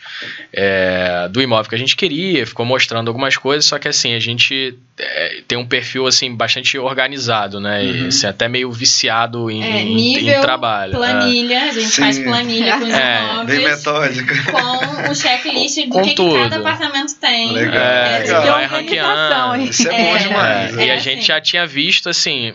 [0.50, 4.18] é, do imóvel que a gente queria, ficou mostrando algumas coisas, só que assim, a
[4.18, 7.82] gente é, tem um perfil assim bastante organizado, né?
[7.82, 8.04] Uhum.
[8.04, 10.92] E, assim, até meio viciado em, é, nível, em trabalho.
[10.92, 12.02] Planilha, a gente Sim.
[12.02, 13.58] faz planilha com os é, imóveis.
[13.58, 14.34] Bem metódica.
[14.50, 17.52] Com o checklist do que, que, cada apartamento tem.
[17.52, 17.74] Legal.
[17.74, 18.46] É, Legal.
[18.46, 19.62] Vai ranqueando.
[19.62, 20.74] Isso é, bom demais.
[20.74, 22.54] e a gente já tinha visto assim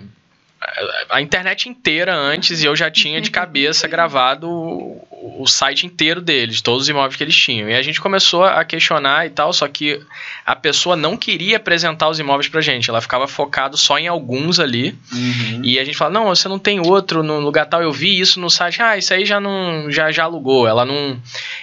[1.09, 4.97] a internet inteira antes e eu já tinha de cabeça gravado
[5.37, 7.69] o, site inteiro deles, todos os imóveis que eles tinham.
[7.69, 9.99] E a gente começou a questionar e tal, só que
[10.45, 14.59] a pessoa não queria apresentar os imóveis pra gente, ela ficava focado só em alguns
[14.59, 14.95] ali.
[15.11, 15.61] Uhum.
[15.63, 18.39] E a gente fala: "Não, você não tem outro no lugar tal, eu vi isso
[18.39, 18.81] no site.
[18.81, 20.67] Ah, isso aí já não já já alugou".
[20.67, 21.19] Ela não,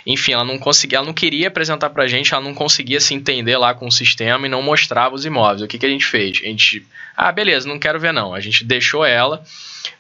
[0.07, 3.57] enfim, ela não conseguia, ela não queria apresentar pra gente, ela não conseguia se entender
[3.57, 5.63] lá com o sistema e não mostrava os imóveis.
[5.63, 6.41] O que que a gente fez?
[6.43, 6.87] A gente
[7.21, 8.33] ah, beleza, não quero ver não.
[8.33, 9.43] A gente deixou ela,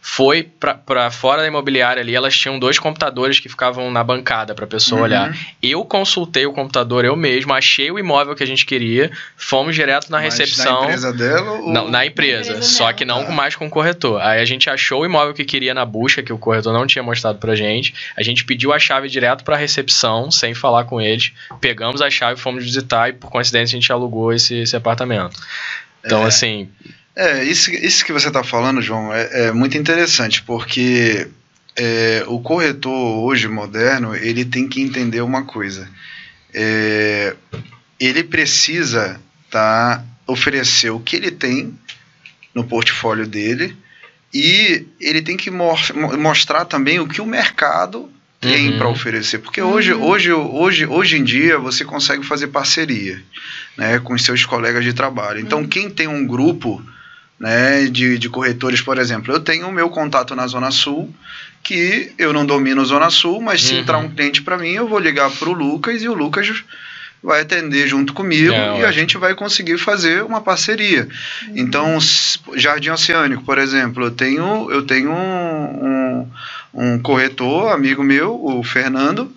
[0.00, 4.64] foi para fora da imobiliária ali, elas tinham dois computadores que ficavam na bancada para
[4.64, 5.04] a pessoa uhum.
[5.04, 5.36] olhar.
[5.60, 10.08] Eu consultei o computador eu mesmo, achei o imóvel que a gente queria, fomos direto
[10.10, 10.82] na Mas recepção.
[10.82, 11.50] Na empresa dela?
[11.50, 11.72] Ou...
[11.72, 13.32] Não, na empresa, na empresa só que não ah.
[13.32, 14.22] mais com o corretor.
[14.22, 17.02] Aí a gente achou o imóvel que queria na busca, que o corretor não tinha
[17.02, 17.92] mostrado pra gente.
[18.16, 21.32] A gente pediu a chave direto para a recepção, sem falar com eles.
[21.60, 25.36] Pegamos a chave, fomos visitar e por coincidência a gente alugou esse, esse apartamento.
[26.04, 26.28] Então, é.
[26.28, 26.68] assim,
[27.16, 31.26] é, isso, isso que você está falando, João, é, é, muito interessante, porque
[31.78, 32.92] é, o corretor
[33.24, 35.88] hoje moderno, ele tem que entender uma coisa.
[36.52, 37.36] É,
[38.00, 41.72] ele precisa tá, oferecer o que ele tem
[42.52, 43.76] no portfólio dele
[44.34, 45.76] e ele tem que mo
[46.18, 48.10] mostrar também o que o mercado
[48.40, 48.78] tem uhum.
[48.78, 49.38] para oferecer.
[49.38, 50.04] Porque hoje, uhum.
[50.04, 53.22] hoje, hoje, hoje em dia você consegue fazer parceria
[53.76, 55.38] né, com os seus colegas de trabalho.
[55.38, 55.68] Então, uhum.
[55.68, 56.84] quem tem um grupo
[57.38, 59.32] né, de, de corretores, por exemplo.
[59.32, 61.12] Eu tenho o meu contato na Zona Sul,
[61.68, 63.81] que eu não domino Zona Sul, mas se uhum.
[63.81, 66.64] entrar um cliente para mim, eu vou ligar para o Lucas e o Lucas
[67.22, 71.07] vai atender junto comigo é, e a gente vai conseguir fazer uma parceria.
[71.46, 71.52] Uhum.
[71.57, 71.98] Então,
[72.54, 76.28] Jardim Oceânico, por exemplo, eu tenho, eu tenho um, um,
[76.72, 79.31] um corretor, amigo meu, o Fernando,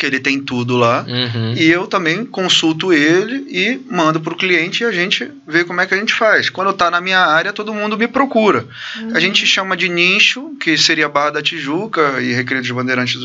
[0.00, 1.04] que ele tem tudo lá.
[1.06, 1.52] Uhum.
[1.52, 5.78] E eu também consulto ele e mando para o cliente e a gente vê como
[5.78, 6.48] é que a gente faz.
[6.48, 8.66] Quando está na minha área, todo mundo me procura.
[8.96, 9.14] Uhum.
[9.14, 13.20] A gente chama de nicho, que seria Barra da Tijuca e Recreio dos Bandeirantes.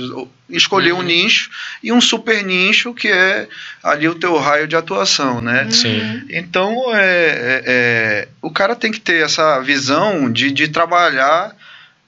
[0.49, 0.99] Escolher uhum.
[0.99, 1.49] um nicho
[1.81, 3.47] e um super nicho, que é
[3.81, 5.63] ali o teu raio de atuação, né?
[5.63, 5.71] Uhum.
[5.71, 6.23] Sim.
[6.29, 11.55] Então, é, é, é, o cara tem que ter essa visão de, de trabalhar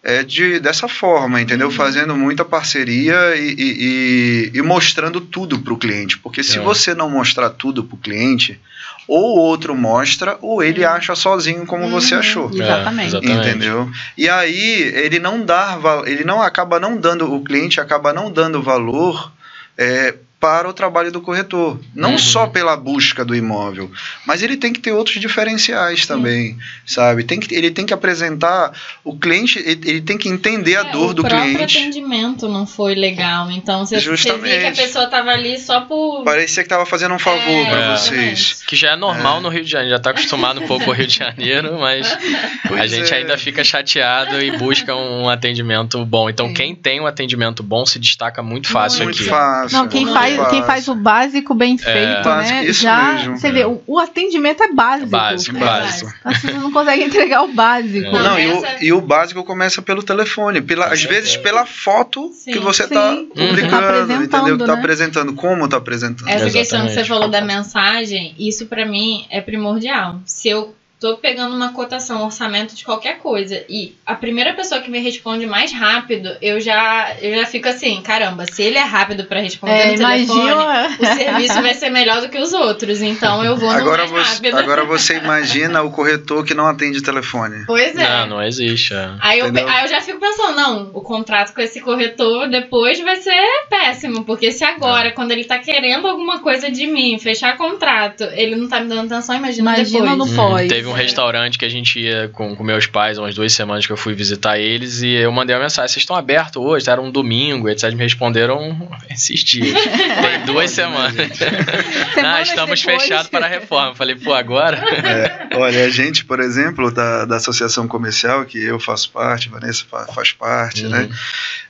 [0.07, 1.67] é de, dessa forma, entendeu?
[1.67, 1.73] Uhum.
[1.73, 6.17] Fazendo muita parceria e, e, e, e mostrando tudo para o cliente.
[6.17, 6.61] Porque se é.
[6.61, 8.57] você não mostrar tudo para o cliente,
[9.05, 10.91] ou o outro mostra, ou ele uhum.
[10.91, 11.91] acha sozinho como uhum.
[11.91, 12.49] você achou.
[12.53, 13.17] Exatamente.
[13.17, 13.91] É, Entendeu?
[14.17, 18.63] E aí ele não dá, ele não acaba não dando, o cliente acaba não dando
[18.63, 19.33] valor
[19.77, 21.79] é, para o trabalho do corretor.
[21.95, 22.17] Não uhum.
[22.17, 23.91] só pela busca do imóvel,
[24.25, 26.59] mas ele tem que ter outros diferenciais também, Sim.
[26.85, 27.23] sabe?
[27.23, 28.71] Tem que, ele tem que apresentar
[29.03, 31.55] o cliente, ele, ele tem que entender é, a dor do cliente.
[31.55, 35.59] O próprio atendimento não foi legal, então você, você via que a pessoa estava ali
[35.59, 36.23] só por...
[36.23, 38.63] Parecia que estava fazendo um favor é, para vocês.
[38.67, 39.41] Que já é normal é.
[39.41, 42.15] no Rio de Janeiro, já está acostumado um pouco com o Rio de Janeiro, mas
[42.67, 43.17] pois a gente é.
[43.17, 46.29] ainda fica chateado e busca um atendimento bom.
[46.29, 49.29] Então quem tem um atendimento bom se destaca muito fácil muito aqui.
[49.29, 51.77] Fácil, não, quem faz faz, quem faz o básico bem é.
[51.77, 52.37] feito, é.
[52.37, 52.65] né?
[52.65, 53.37] Isso já mesmo.
[53.37, 55.07] você vê, o, o, atendimento é básico.
[55.07, 56.13] É básico, é básico.
[56.23, 58.11] As pessoas não conseguem entregar o básico.
[58.11, 62.31] Não, não e, o, e, o, básico começa pelo telefone, pela, às vezes pela foto
[62.33, 64.27] sim, que você está publicando, tá entendeu?
[64.27, 64.65] Tá né?
[64.65, 66.27] Tá apresentando, como tá apresentando.
[66.27, 66.53] Essa Exatamente.
[66.53, 70.19] questão que você falou da mensagem, isso para mim é primordial.
[70.25, 74.81] Se eu tô pegando uma cotação, um orçamento de qualquer coisa e a primeira pessoa
[74.81, 78.83] que me responde mais rápido, eu já eu já fico assim, caramba, se ele é
[78.83, 80.51] rápido para responder é, no telefone,
[80.99, 84.27] o serviço vai ser melhor do que os outros, então eu vou agora no mais
[84.27, 84.57] você, rápido.
[84.57, 87.65] Agora você imagina o corretor que não atende telefone.
[87.67, 88.09] Pois é.
[88.09, 88.93] Não, não existe.
[88.93, 89.11] É.
[89.19, 93.17] Aí, eu, aí eu já fico pensando, não, o contrato com esse corretor depois vai
[93.17, 93.37] ser
[93.69, 95.11] péssimo, porque se agora, é.
[95.11, 99.13] quando ele tá querendo alguma coisa de mim, fechar contrato, ele não tá me dando
[99.13, 100.31] atenção, imagina, imagina depois.
[100.31, 100.65] no pós.
[100.65, 103.51] Hum, teve teve um restaurante que a gente ia com, com meus pais, umas duas
[103.53, 106.89] semanas que eu fui visitar eles, e eu mandei uma mensagem: vocês estão abertos hoje?
[106.89, 107.91] Era um domingo, etc.
[107.93, 109.73] Me responderam esses dias.
[109.83, 111.15] Tem duas semanas.
[112.21, 113.95] Não, estamos fechados para a reforma.
[113.95, 114.77] Falei, pô, agora?
[114.77, 119.85] É, olha, a gente, por exemplo, da, da associação comercial, que eu faço parte, Vanessa
[120.13, 121.01] faz parte, né?
[121.01, 121.07] uhum.
[121.07, 121.15] né?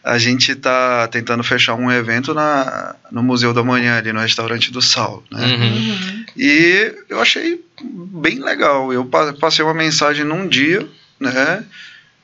[0.04, 4.72] A gente está tentando fechar um evento na, no Museu da Manhã, ali no restaurante
[4.72, 5.46] do Sal, né?
[5.46, 6.26] Uhum.
[6.38, 8.92] E eu achei bem legal.
[8.92, 9.06] Eu
[9.40, 10.88] passei uma mensagem num dia,
[11.20, 11.64] né?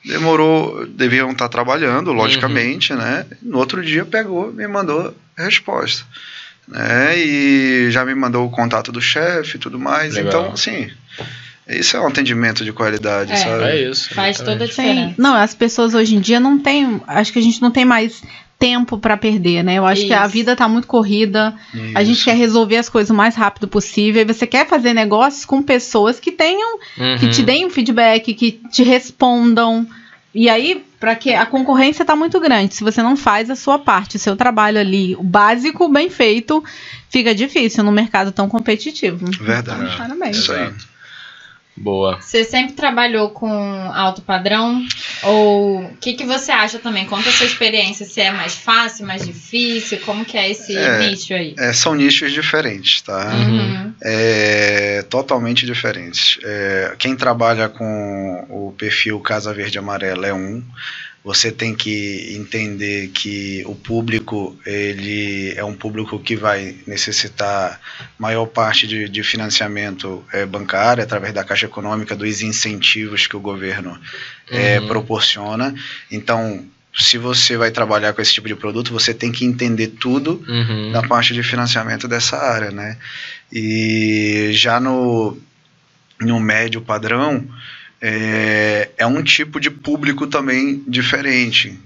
[0.04, 2.98] Demorou, deviam estar trabalhando, logicamente, uhum.
[2.98, 3.26] né?
[3.42, 6.04] No outro dia pegou, me mandou resposta,
[6.68, 7.18] né?
[7.18, 10.14] E já me mandou o contato do chefe e tudo mais.
[10.14, 10.28] Legal.
[10.28, 10.90] Então, assim,
[11.66, 13.64] isso é um atendimento de qualidade, é, sabe?
[13.64, 14.12] É isso.
[14.14, 15.08] Faz toda a diferença.
[15.08, 15.14] Sim.
[15.16, 17.00] Não, as pessoas hoje em dia não têm.
[17.06, 18.22] Acho que a gente não tem mais
[18.64, 19.74] tempo para perder, né?
[19.74, 20.08] Eu acho Isso.
[20.08, 21.54] que a vida tá muito corrida.
[21.74, 21.92] Isso.
[21.94, 24.22] A gente quer resolver as coisas o mais rápido possível.
[24.22, 27.18] E você quer fazer negócios com pessoas que tenham, uhum.
[27.18, 29.86] que te deem um feedback, que te respondam.
[30.34, 32.74] E aí, para que a concorrência tá muito grande.
[32.74, 36.64] Se você não faz a sua parte, o seu trabalho ali, o básico, bem feito,
[37.10, 39.26] fica difícil no mercado tão competitivo.
[39.42, 39.84] Verdade.
[39.84, 40.38] Então, parabéns.
[40.38, 40.72] Isso aí.
[41.76, 42.20] Boa.
[42.20, 43.48] Você sempre trabalhou com
[43.92, 44.80] alto padrão?
[45.24, 47.04] Ou o que, que você acha também?
[47.06, 50.98] Conta a sua experiência, se é mais fácil, mais difícil, como que é esse é,
[50.98, 51.54] nicho aí?
[51.58, 53.32] É, são nichos diferentes, tá?
[53.34, 53.92] Uhum.
[54.02, 56.38] É, totalmente diferentes.
[56.44, 60.62] É, quem trabalha com o perfil Casa Verde Amarela é um,
[61.24, 67.80] você tem que entender que o público ele é um público que vai necessitar
[68.18, 73.40] maior parte de, de financiamento é, bancário através da Caixa Econômica, dos incentivos que o
[73.40, 73.98] governo
[74.50, 74.86] é, uhum.
[74.86, 75.74] proporciona.
[76.10, 76.62] Então,
[76.94, 80.92] se você vai trabalhar com esse tipo de produto, você tem que entender tudo uhum.
[80.92, 82.98] da parte de financiamento dessa área, né?
[83.50, 85.38] E já no,
[86.20, 87.48] no médio padrão,
[88.06, 91.78] é, é um tipo de público também diferente.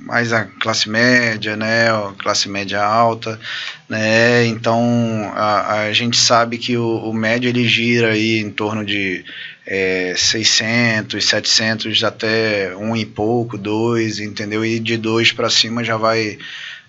[0.00, 1.86] Mais a classe média, né,
[2.18, 3.40] classe média alta,
[3.88, 8.84] né, então a, a gente sabe que o, o, médio ele gira aí em torno
[8.84, 9.24] de
[9.64, 15.96] é, 600, 700 até um e pouco, dois, entendeu, e de dois para cima já
[15.96, 16.36] vai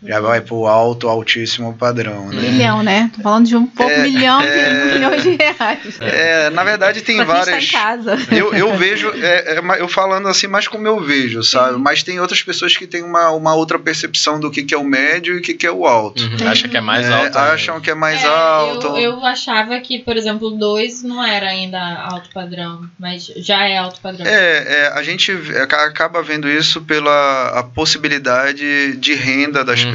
[0.05, 2.41] já vai pro alto, altíssimo padrão, né?
[2.41, 3.09] Milhão, né?
[3.15, 5.99] Tô falando de um pouco é, milhão de é, milhões de reais.
[5.99, 7.63] É, na verdade tem pra várias.
[7.63, 8.17] Em casa.
[8.31, 11.75] Eu, eu vejo, é, é, eu falando assim, mais como eu vejo, sabe?
[11.75, 11.81] Sim.
[11.81, 14.83] Mas tem outras pessoas que têm uma, uma outra percepção do que, que é o
[14.83, 16.21] médio e o que, que é o alto.
[16.21, 16.47] Uhum.
[16.47, 17.37] Acha que é mais é, alto.
[17.37, 18.87] Acham que é mais alto.
[18.87, 21.79] Eu, eu, achava que, por exemplo, dois não era ainda
[22.11, 24.25] alto padrão, mas já é alto padrão.
[24.27, 29.94] É, a gente acaba vendo isso pela a possibilidade de renda das uhum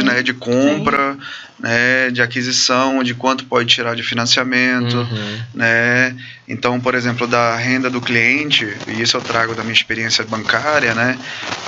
[0.00, 0.06] uhum.
[0.06, 1.16] né, de compra,
[1.58, 5.38] né, de aquisição, de quanto pode tirar de financiamento, uhum.
[5.54, 6.16] né?
[6.48, 10.94] Então, por exemplo, da renda do cliente, e isso eu trago da minha experiência bancária,
[10.94, 11.18] né?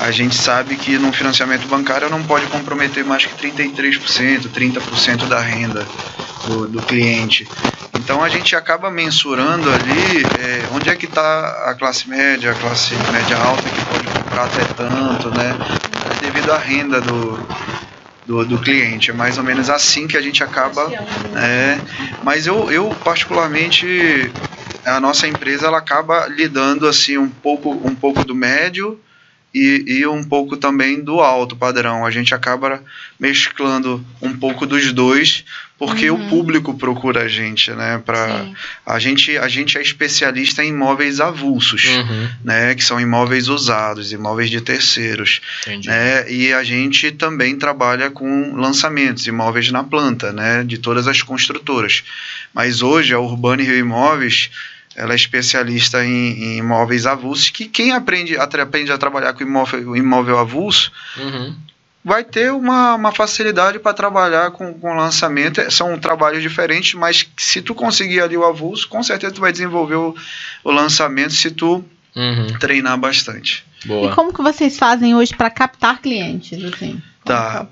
[0.00, 5.40] A gente sabe que no financiamento bancário não pode comprometer mais que 33%, 30% da
[5.40, 5.87] renda
[6.46, 7.48] do, do cliente.
[7.94, 12.55] Então a gente acaba mensurando ali é, onde é que está a classe média, a
[12.55, 15.57] classe média alta que pode comprar comprar até tanto, né?
[16.50, 17.38] À renda do,
[18.26, 19.11] do, do, cliente.
[19.11, 20.90] É mais ou menos assim que a gente acaba.
[21.37, 21.78] É,
[22.22, 24.30] mas eu, eu, particularmente,
[24.85, 28.98] a nossa empresa ela acaba lidando assim um pouco, um pouco do médio
[29.54, 32.04] e, e um pouco também do alto padrão.
[32.04, 32.82] A gente acaba
[33.18, 35.44] mesclando um pouco dos dois,
[35.78, 36.26] porque uhum.
[36.26, 38.02] o público procura a gente, né?
[38.04, 38.46] Para
[38.84, 42.28] a gente a gente é especialista em imóveis avulsos, uhum.
[42.42, 42.74] né?
[42.74, 45.88] Que são imóveis usados, imóveis de terceiros, Entendi.
[45.88, 46.30] né?
[46.30, 50.64] E a gente também trabalha com lançamentos, imóveis na planta, né?
[50.64, 52.02] De todas as construtoras.
[52.52, 54.50] Mas hoje a Urbane Rio Imóveis
[54.96, 59.96] ela é especialista em, em, imóveis avulsos, que quem aprende, aprende a trabalhar com imóvel,
[59.96, 61.54] imóvel avulso uhum.
[62.04, 65.61] vai ter uma, uma facilidade para trabalhar com, com lançamento.
[65.61, 69.52] É, são trabalhos diferentes, mas se tu conseguir ali o avulso, com certeza tu vai
[69.52, 70.14] desenvolver o,
[70.62, 72.59] o lançamento se tu uhum.
[72.59, 73.64] treinar bastante.
[73.85, 74.11] Boa.
[74.11, 76.62] E como que vocês fazem hoje para captar clientes?
[76.64, 77.02] Assim?
[77.24, 77.66] Tá.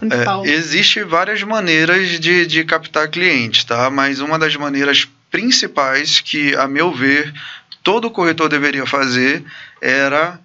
[0.45, 3.91] É, Existem várias maneiras de, de captar clientes, tá?
[3.91, 7.35] Mas uma das maneiras principais que, a meu ver,
[7.83, 9.43] todo corretor deveria fazer
[9.81, 10.39] era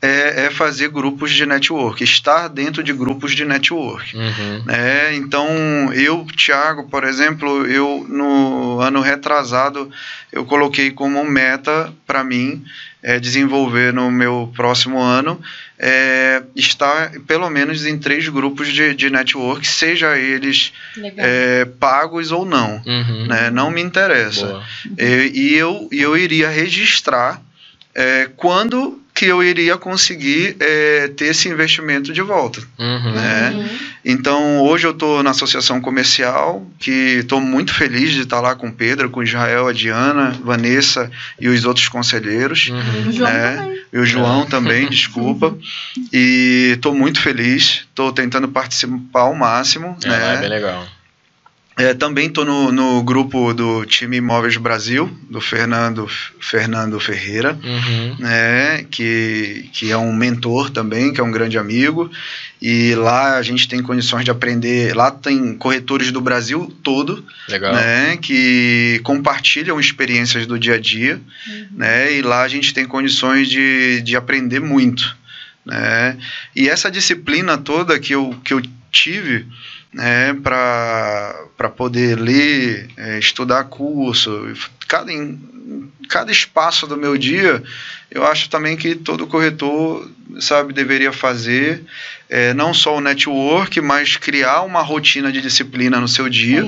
[0.00, 4.14] é, é, fazer grupos de network, estar dentro de grupos de network.
[4.14, 4.64] Uhum.
[4.66, 5.14] Né?
[5.14, 5.48] Então,
[5.94, 9.90] eu, Thiago, por exemplo, eu no ano retrasado,
[10.30, 12.62] eu coloquei como meta para mim
[13.04, 15.38] é, desenvolver no meu próximo ano
[15.78, 20.72] é, estar pelo menos em três grupos de, de network, seja eles
[21.18, 22.82] é, pagos ou não.
[22.86, 23.26] Uhum.
[23.26, 23.50] Né?
[23.50, 24.62] Não me interessa.
[24.98, 27.42] E, e, eu, eu iria registrar
[27.94, 32.60] é, quando que eu iria conseguir é, ter esse investimento de volta.
[32.76, 33.12] Uhum.
[33.12, 33.50] Né?
[33.54, 33.78] Uhum.
[34.04, 38.66] Então, hoje eu estou na associação comercial, que estou muito feliz de estar lá com
[38.66, 41.08] o Pedro, com o Israel, a Diana, Vanessa
[41.40, 42.68] e os outros conselheiros.
[42.70, 43.12] Uhum.
[43.20, 43.76] Né?
[43.92, 44.46] E o João é.
[44.46, 45.56] também, desculpa.
[46.12, 49.96] E estou muito feliz, estou tentando participar ao máximo.
[50.04, 50.34] É, né?
[50.34, 50.84] é bem legal.
[51.76, 56.08] É, também estou no, no, grupo do time Imóveis Brasil, do Fernando,
[56.38, 58.16] Fernando Ferreira, uhum.
[58.20, 62.08] né, que, que é um mentor também, que é um grande amigo.
[62.62, 64.94] E lá a gente tem condições de aprender.
[64.94, 71.20] Lá tem corretores do Brasil todo, né, que compartilham experiências do dia a dia.
[71.48, 71.66] Uhum.
[71.72, 75.16] Né, e lá a gente tem condições de, de aprender muito.
[75.66, 76.16] Né.
[76.54, 79.44] E essa disciplina toda que eu, que eu tive
[79.94, 84.52] né, para poder ler, é, estudar curso.
[84.88, 85.40] Cada, em,
[86.08, 87.62] cada espaço do meu dia,
[88.10, 91.84] eu acho também que todo corretor sabe deveria fazer
[92.28, 96.64] é, não só o network, mas criar uma rotina de disciplina no seu dia,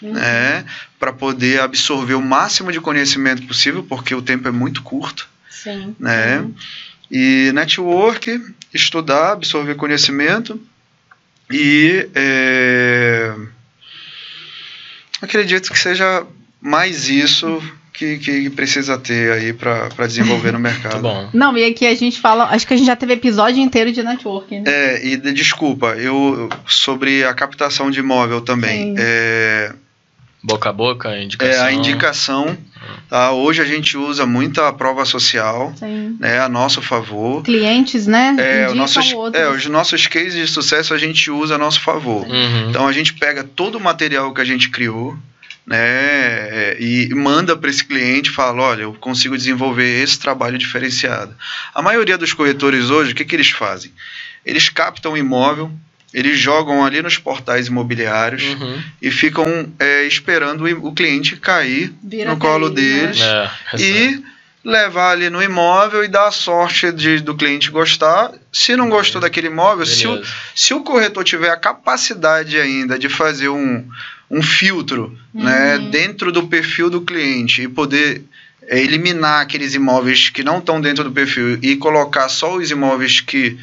[0.00, 0.64] né,
[0.98, 5.28] para poder absorver o máximo de conhecimento possível, porque o tempo é muito curto.
[5.50, 5.96] Sim.
[5.98, 6.46] Né?
[7.10, 8.40] E network,
[8.72, 10.60] estudar, absorver conhecimento
[11.50, 13.34] e é,
[15.20, 16.24] acredito que seja
[16.60, 21.30] mais isso que, que precisa ter aí para desenvolver no mercado.
[21.34, 24.02] Não, e aqui a gente fala, acho que a gente já teve episódio inteiro de
[24.02, 24.60] networking.
[24.60, 24.64] Né?
[24.66, 28.94] É, e de, desculpa, eu sobre a captação de imóvel também.
[28.94, 28.96] Sim.
[28.98, 29.72] É,
[30.42, 31.54] Boca a boca, a indicação.
[31.54, 32.58] É, a indicação.
[33.08, 33.32] Tá?
[33.32, 35.74] Hoje a gente usa muito a prova social,
[36.18, 37.42] né, a nosso favor.
[37.42, 38.36] Clientes, né?
[38.38, 42.26] É, o nossos, é, os nossos cases de sucesso a gente usa a nosso favor.
[42.26, 42.70] Uhum.
[42.70, 45.16] Então a gente pega todo o material que a gente criou,
[45.66, 51.34] né, e manda para esse cliente, fala, olha, eu consigo desenvolver esse trabalho diferenciado.
[51.74, 53.92] A maioria dos corretores hoje, o que, que eles fazem?
[54.44, 55.70] Eles captam o imóvel,
[56.12, 58.82] eles jogam ali nos portais imobiliários uhum.
[59.00, 62.74] e ficam é, esperando o cliente cair Vira no colo né?
[62.74, 63.50] deles né?
[63.74, 64.24] é, e
[64.64, 68.32] levar ali no imóvel e dar a sorte de, do cliente gostar.
[68.52, 70.22] Se não gostou daquele imóvel, se o,
[70.54, 73.88] se o corretor tiver a capacidade ainda de fazer um,
[74.30, 75.84] um filtro né, uhum.
[75.84, 78.22] né, dentro do perfil do cliente e poder
[78.66, 83.20] é, eliminar aqueles imóveis que não estão dentro do perfil e colocar só os imóveis
[83.20, 83.56] que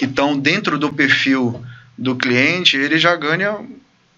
[0.00, 1.64] estão dentro do perfil
[1.98, 3.58] do cliente, ele já ganha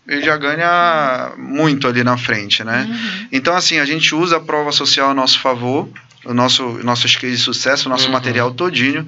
[0.07, 2.87] ele já ganha muito ali na frente, né?
[2.89, 3.29] Uhum.
[3.31, 5.87] Então, assim, a gente usa a prova social a nosso favor,
[6.25, 8.13] o nosso nossos cases de sucesso, o nosso uhum.
[8.13, 9.07] material todinho,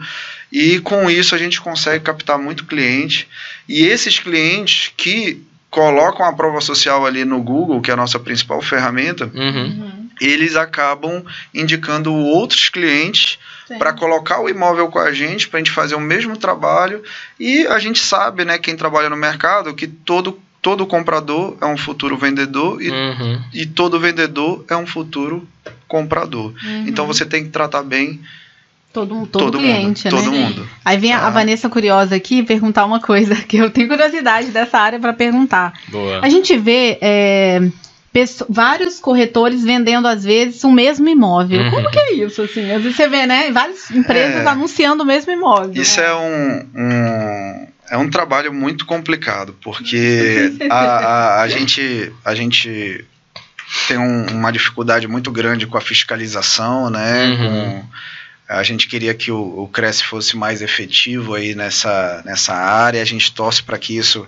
[0.52, 3.26] e com isso a gente consegue captar muito cliente.
[3.66, 8.18] E esses clientes que colocam a prova social ali no Google, que é a nossa
[8.18, 9.42] principal ferramenta, uhum.
[9.42, 10.08] uhum.
[10.20, 13.38] eles acabam indicando outros clientes
[13.78, 17.02] para colocar o imóvel com a gente, para a gente fazer o mesmo trabalho.
[17.38, 21.76] E a gente sabe, né, quem trabalha no mercado, que todo, todo comprador é um
[21.76, 23.42] futuro vendedor e, uhum.
[23.52, 25.46] e todo vendedor é um futuro
[25.86, 26.52] comprador.
[26.62, 26.84] Uhum.
[26.86, 28.20] Então você tem que tratar bem
[28.92, 30.22] Todo, todo, todo cliente, mundo, né?
[30.22, 30.68] Todo mundo.
[30.84, 31.30] Aí vem a, a ah.
[31.30, 35.72] Vanessa curiosa aqui perguntar uma coisa que eu tenho curiosidade dessa área para perguntar.
[35.88, 36.18] Boa.
[36.20, 37.70] A gente vê é,
[38.48, 41.60] vários corretores vendendo às vezes o mesmo imóvel.
[41.60, 41.70] Uhum.
[41.70, 42.42] Como que é isso?
[42.42, 43.50] Assim, às vezes você vê, né?
[43.52, 45.80] Várias empresas é, anunciando o mesmo imóvel.
[45.80, 52.34] Isso é um, um, é um trabalho muito complicado, porque a, a, a, gente, a
[52.34, 53.04] gente
[53.86, 57.26] tem um, uma dificuldade muito grande com a fiscalização, né?
[57.26, 57.36] Uhum.
[57.36, 57.84] Com,
[58.48, 63.00] a gente queria que o, o Cresce fosse mais efetivo aí nessa, nessa área.
[63.00, 64.26] A gente torce para que isso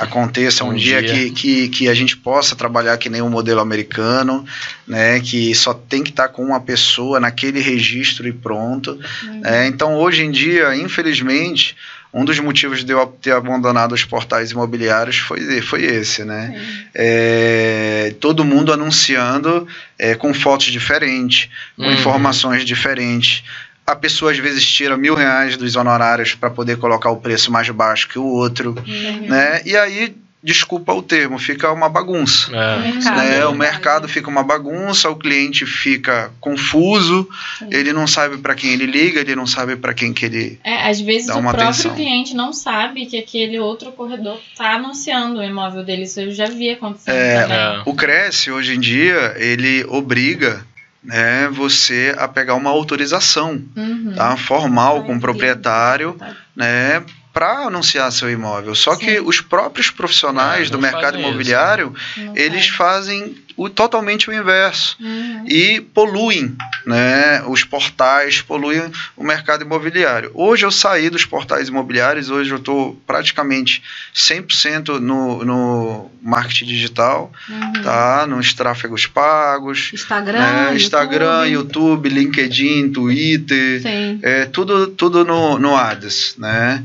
[0.00, 3.26] aconteça um, um dia, dia, Que, que, que a gente possa trabalhar que nem o
[3.26, 4.46] um modelo americano,
[4.88, 8.98] né, que só tem que estar tá com uma pessoa naquele registro e pronto.
[9.22, 9.42] Uhum.
[9.44, 11.76] É, então, hoje em dia, infelizmente,
[12.12, 16.60] um dos motivos de eu ter abandonado os portais imobiliários foi, foi esse, né?
[16.94, 21.92] É, todo mundo anunciando é, com fotos diferentes, com uhum.
[21.92, 23.44] informações diferentes.
[23.90, 27.68] A pessoa às vezes tira mil reais dos honorários para poder colocar o preço mais
[27.70, 29.28] baixo que o outro, uhum.
[29.28, 29.62] né?
[29.64, 32.50] E aí desculpa o termo, fica uma bagunça.
[32.54, 32.76] É.
[32.76, 33.46] O, mercado, né?
[33.46, 37.28] o mercado fica uma bagunça, o cliente fica confuso,
[37.58, 37.68] Sim.
[37.70, 40.88] ele não sabe para quem ele liga, ele não sabe para quem que ele é,
[40.88, 41.94] às vezes o próprio atenção.
[41.94, 46.46] cliente não sabe que aquele outro corredor está anunciando o imóvel dele, isso eu já
[46.46, 47.82] vi acontecendo é, também.
[47.84, 50.64] O Cresce hoje em dia ele obriga
[51.02, 54.12] né, você a pegar uma autorização uhum.
[54.14, 56.16] tá, formal com o proprietário,
[56.54, 58.74] né, para anunciar seu imóvel.
[58.74, 59.06] Só Sim.
[59.06, 61.94] que os próprios profissionais é, do mercado imobiliário,
[62.34, 65.44] eles fazem o, totalmente o inverso uhum.
[65.46, 66.56] e poluem
[66.86, 70.30] né, os portais, poluem o mercado imobiliário.
[70.32, 73.82] Hoje eu saí dos portais imobiliários, hoje eu estou praticamente
[74.14, 77.82] 100% no, no marketing digital, uhum.
[77.82, 82.08] tá, nos tráfegos pagos, Instagram, né, Instagram YouTube.
[82.08, 82.08] YouTube.
[82.08, 83.82] LinkedIn, Twitter,
[84.22, 86.36] é, tudo, tudo no, no Ads.
[86.38, 86.82] Né?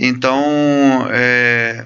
[0.00, 1.84] Então, é,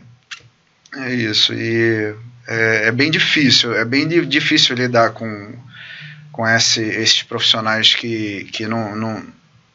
[0.96, 1.52] é isso.
[1.52, 2.14] E
[2.50, 5.54] é, é, bem difícil, é bem difícil lidar com,
[6.32, 9.22] com esse, esses profissionais que, que não, não,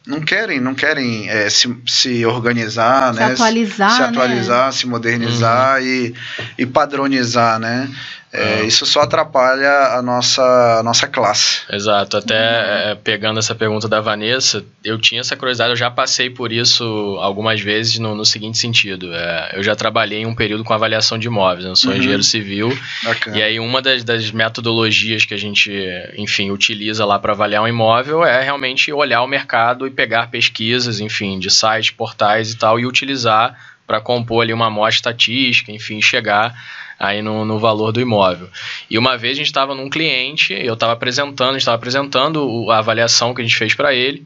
[0.06, 3.26] não querem, não querem é, se, se organizar, se né?
[3.32, 4.72] Atualizar, se, se atualizar, né?
[4.74, 5.88] se modernizar uhum.
[5.88, 6.16] e,
[6.58, 7.90] e padronizar, né?
[8.34, 11.62] É, isso só atrapalha a nossa, a nossa classe.
[11.72, 12.18] Exato.
[12.18, 16.52] Até é, pegando essa pergunta da Vanessa, eu tinha essa curiosidade, eu já passei por
[16.52, 16.84] isso
[17.22, 19.14] algumas vezes no, no seguinte sentido.
[19.14, 21.98] É, eu já trabalhei em um período com avaliação de imóveis, eu sou uhum.
[21.98, 22.78] engenheiro civil.
[23.04, 23.38] Bacana.
[23.38, 25.72] E aí uma das, das metodologias que a gente,
[26.18, 31.00] enfim, utiliza lá para avaliar um imóvel é realmente olhar o mercado e pegar pesquisas,
[31.00, 33.58] enfim, de sites, portais e tal, e utilizar
[33.88, 36.54] para compor ali uma amostra estatística, enfim, chegar
[37.00, 38.50] aí no, no valor do imóvel.
[38.90, 42.70] E uma vez a gente estava num cliente, eu estava apresentando, a gente estava apresentando
[42.72, 44.26] a avaliação que a gente fez para ele.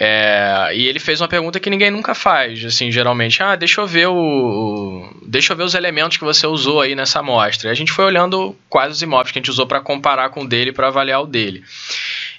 [0.00, 3.86] É, e ele fez uma pergunta que ninguém nunca faz, assim, geralmente, ah, deixa eu
[3.86, 7.68] ver o, deixa eu ver os elementos que você usou aí nessa amostra.
[7.68, 10.42] E a gente foi olhando quais os imóveis que a gente usou para comparar com
[10.42, 11.64] o dele, para avaliar o dele.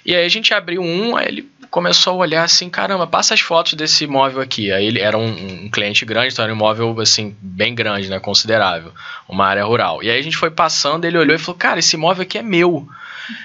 [0.06, 3.40] E aí a gente abriu um, aí ele começou a olhar assim, caramba, passa as
[3.40, 4.72] fotos desse imóvel aqui.
[4.72, 8.18] Aí ele era um, um, cliente grande, então era um imóvel assim, bem grande, né?
[8.18, 8.92] Considerável.
[9.28, 10.02] Uma área rural.
[10.02, 12.42] E aí a gente foi passando, ele olhou e falou, cara, esse imóvel aqui é
[12.42, 12.88] meu.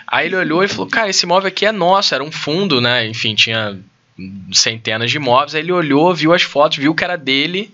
[0.07, 3.07] Aí ele olhou e falou, cara, esse imóvel aqui é nosso, era um fundo, né?
[3.07, 3.79] Enfim, tinha
[4.51, 5.53] centenas de imóveis.
[5.53, 7.71] Aí ele olhou, viu as fotos, viu que era dele.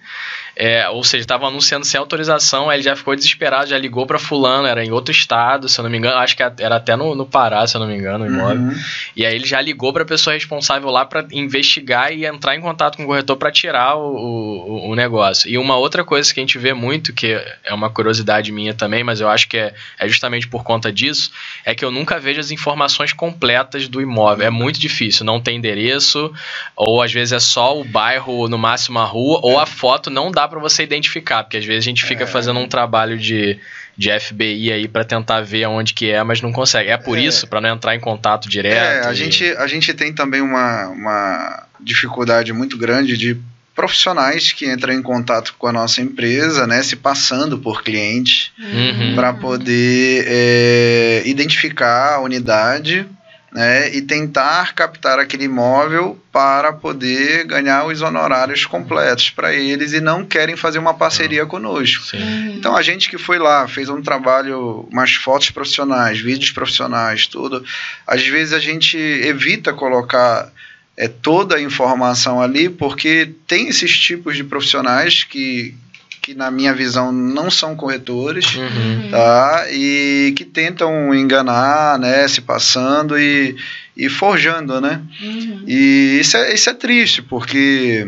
[0.56, 4.20] É, ou seja, estava anunciando sem autorização, aí ele já ficou desesperado, já ligou para
[4.20, 7.16] fulano, era em outro estado, se eu não me engano, acho que era até no,
[7.16, 8.58] no Pará, se eu não me engano, o imóvel.
[8.58, 8.76] Uhum.
[9.16, 12.62] E aí ele já ligou para a pessoa responsável lá para investigar e entrar em
[12.62, 15.50] contato com o corretor para tirar o, o, o, negócio.
[15.50, 17.34] E uma outra coisa que a gente vê muito, que
[17.64, 21.32] é uma curiosidade minha também, mas eu acho que é, é justamente por conta disso,
[21.66, 24.46] é que eu nunca vejo as informações completas do imóvel.
[24.46, 26.34] É muito difícil, não tem endereço,
[26.76, 30.32] ou às vezes é só o bairro, no máximo a rua, ou a foto não
[30.32, 32.28] dá para você identificar, porque às vezes a gente fica é.
[32.28, 33.60] fazendo um trabalho de,
[33.98, 36.90] de FBI aí para tentar ver aonde que é, mas não consegue.
[36.90, 37.22] É por é.
[37.22, 38.76] isso, para não entrar em contato direto.
[38.76, 39.16] É, a, e...
[39.16, 43.38] gente, a gente tem também uma, uma dificuldade muito grande de
[43.76, 49.16] profissionais que entram em contato com a nossa empresa, né, se passando por cliente, uhum.
[49.16, 53.08] para poder é, identificar a unidade
[53.52, 60.00] né, e tentar captar aquele imóvel para poder ganhar os honorários completos para eles e
[60.00, 62.06] não querem fazer uma parceria conosco.
[62.06, 62.24] Sim.
[62.24, 62.56] Uhum.
[62.56, 67.64] Então a gente que foi lá, fez um trabalho, umas fotos profissionais, vídeos profissionais, tudo,
[68.08, 70.50] às vezes a gente evita colocar
[70.96, 75.76] é, toda a informação ali porque tem esses tipos de profissionais que
[76.22, 79.10] que na minha visão não são corretores, uhum.
[79.10, 79.66] tá?
[79.72, 82.28] E que tentam enganar, né?
[82.28, 83.56] Se passando e,
[83.98, 85.02] e forjando, né?
[85.20, 85.64] Uhum.
[85.68, 88.08] E isso é, isso é triste, porque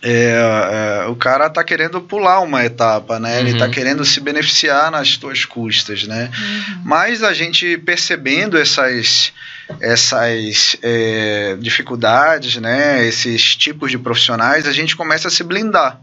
[0.00, 3.34] é, é, o cara está querendo pular uma etapa, né?
[3.34, 3.40] Uhum.
[3.40, 6.30] Ele está querendo se beneficiar nas suas custas, né?
[6.32, 6.82] Uhum.
[6.84, 9.32] Mas a gente percebendo essas,
[9.80, 13.04] essas é, dificuldades, né?
[13.04, 16.00] Esses tipos de profissionais, a gente começa a se blindar.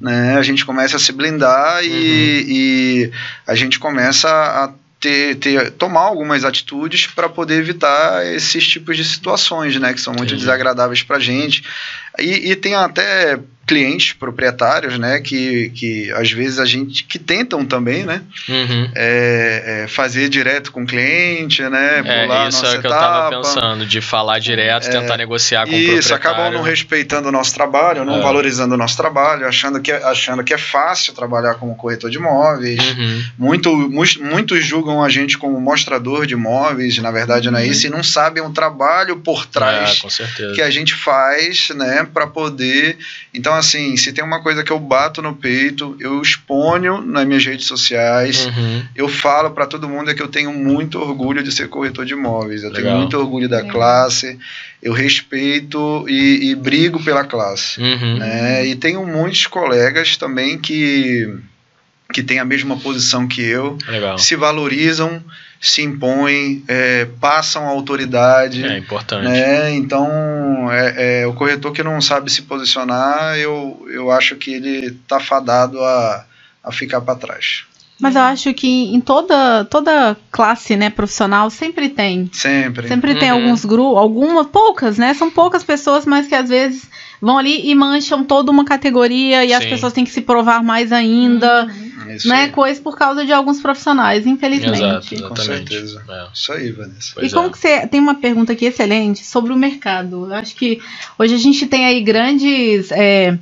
[0.00, 0.36] Né?
[0.36, 1.94] A gente começa a se blindar e, uhum.
[2.48, 3.12] e
[3.46, 9.04] a gente começa a ter, ter, tomar algumas atitudes para poder evitar esses tipos de
[9.04, 10.40] situações, né, que são muito Entendi.
[10.40, 11.62] desagradáveis para a gente.
[12.18, 17.64] E, e tem até clientes proprietários, né, que, que às vezes a gente que tentam
[17.64, 18.90] também, né, uhum.
[18.94, 22.94] é, é, fazer direto com o cliente, né, é, pular isso é o que etapa.
[23.34, 26.00] eu estava pensando, de falar direto, tentar é, negociar com isso, o proprietário.
[26.00, 28.22] Isso, acabam não respeitando o nosso trabalho, não é.
[28.22, 32.78] valorizando o nosso trabalho, achando que, achando que é fácil trabalhar como corretor de imóveis.
[32.78, 33.24] Uhum.
[33.36, 33.76] Muito,
[34.20, 37.68] muitos julgam a gente como mostrador de imóveis, na verdade não é uhum.
[37.68, 40.00] isso, e não sabem o trabalho por trás
[40.54, 42.96] que a gente faz, né, para poder.
[43.34, 47.44] Então assim, se tem uma coisa que eu bato no peito, eu exponho nas minhas
[47.44, 48.82] redes sociais, uhum.
[48.94, 52.12] eu falo para todo mundo é que eu tenho muito orgulho de ser corretor de
[52.12, 52.84] imóveis, eu Legal.
[52.84, 53.72] tenho muito orgulho da Legal.
[53.72, 54.38] classe,
[54.82, 57.80] eu respeito e, e brigo pela classe.
[57.80, 58.18] Uhum.
[58.18, 58.66] Né?
[58.66, 61.34] E tenho muitos colegas também que,
[62.16, 64.16] que têm a mesma posição que eu, Legal.
[64.16, 65.22] se valorizam
[65.60, 68.64] se impõem, é, passam autoridade.
[68.64, 69.24] É importante.
[69.24, 69.74] Né?
[69.74, 70.08] Então,
[70.72, 75.20] é, é, o corretor que não sabe se posicionar, eu, eu acho que ele está
[75.20, 76.24] fadado a,
[76.64, 77.64] a ficar para trás.
[78.00, 82.30] Mas eu acho que em toda, toda classe né, profissional sempre tem.
[82.32, 82.88] Sempre.
[82.88, 83.18] Sempre uhum.
[83.18, 85.12] tem alguns grupos, algumas, poucas, né?
[85.14, 86.88] São poucas pessoas, mas que às vezes
[87.20, 89.54] vão ali e mancham toda uma categoria e Sim.
[89.54, 91.64] as pessoas têm que se provar mais ainda.
[91.64, 91.95] Uhum.
[92.14, 92.44] Isso né?
[92.44, 92.50] Aí.
[92.50, 95.14] Coisa por causa de alguns profissionais, infelizmente.
[95.14, 96.02] Exato, Com certeza.
[96.08, 96.26] É.
[96.32, 97.12] Isso aí, Vanessa.
[97.14, 97.50] Pois e como é.
[97.50, 97.86] que você.
[97.86, 100.26] Tem uma pergunta aqui excelente sobre o mercado.
[100.26, 100.80] Eu acho que
[101.18, 102.90] hoje a gente tem aí grandes.
[102.92, 103.38] É,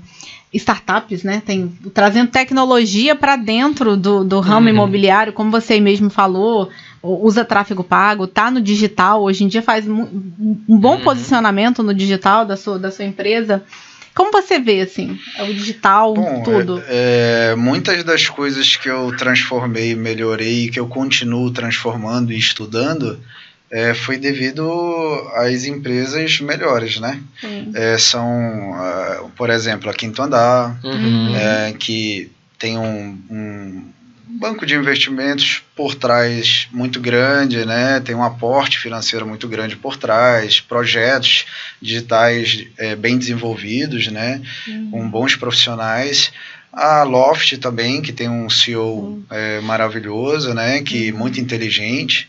[0.57, 1.43] startups, né?
[1.45, 4.75] Tem, trazendo tecnologia para dentro do, do ramo uhum.
[4.75, 6.71] imobiliário, como você mesmo falou,
[7.03, 10.07] usa tráfego pago, tá no digital, hoje em dia faz um
[10.79, 11.03] bom uhum.
[11.03, 13.65] posicionamento no digital da sua, da sua empresa.
[14.15, 16.83] Como você vê, assim, o digital, Bom, tudo?
[16.87, 23.19] É, é, muitas das coisas que eu transformei, melhorei, que eu continuo transformando e estudando,
[23.71, 24.71] é, foi devido
[25.35, 27.21] às empresas melhores, né?
[27.75, 31.35] É, são, uh, por exemplo, a Quinto Andar, uhum.
[31.35, 33.83] é, que tem um, um
[34.39, 38.01] banco de investimentos por trás muito grande, né?
[38.01, 41.47] Tem um aporte financeiro muito grande por trás, projetos
[41.81, 44.43] digitais é, bem desenvolvidos, né?
[44.67, 44.91] Uhum.
[44.91, 46.33] Com bons profissionais.
[46.73, 49.25] A Loft também, que tem um CEO uhum.
[49.31, 50.83] é, maravilhoso, né?
[50.83, 51.19] Que uhum.
[51.19, 52.29] muito inteligente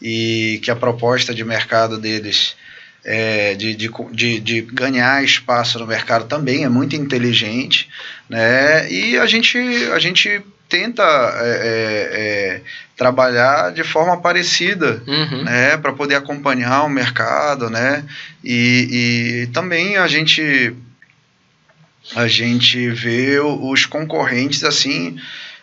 [0.00, 2.54] e que a proposta de mercado deles
[3.02, 7.88] é, de, de, de, de, ganhar espaço no mercado também é muito inteligente,
[8.28, 8.90] né?
[8.90, 9.56] E a gente,
[9.92, 12.62] a gente tenta é, é, é,
[12.96, 15.44] trabalhar de forma parecida, uhum.
[15.44, 18.04] né, para poder acompanhar o mercado, né,
[18.42, 20.74] e, e, também a gente
[22.14, 25.18] a gente vê os concorrentes assim,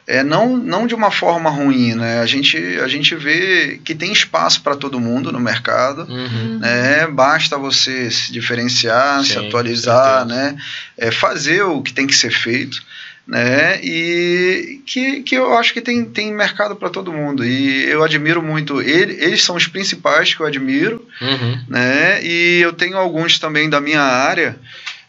[0.05, 4.11] é, não, não de uma forma ruim, né, a gente, a gente vê que tem
[4.11, 6.59] espaço para todo mundo no mercado, uhum.
[6.59, 10.57] né, basta você se diferenciar, Sim, se atualizar, né,
[10.97, 12.83] é, fazer o que tem que ser feito,
[13.27, 13.79] né?
[13.81, 17.45] E que, que eu acho que tem, tem mercado para todo mundo.
[17.45, 21.63] E eu admiro muito ele, eles são os principais que eu admiro, uhum.
[21.67, 22.23] né?
[22.23, 24.57] E eu tenho alguns também da minha área,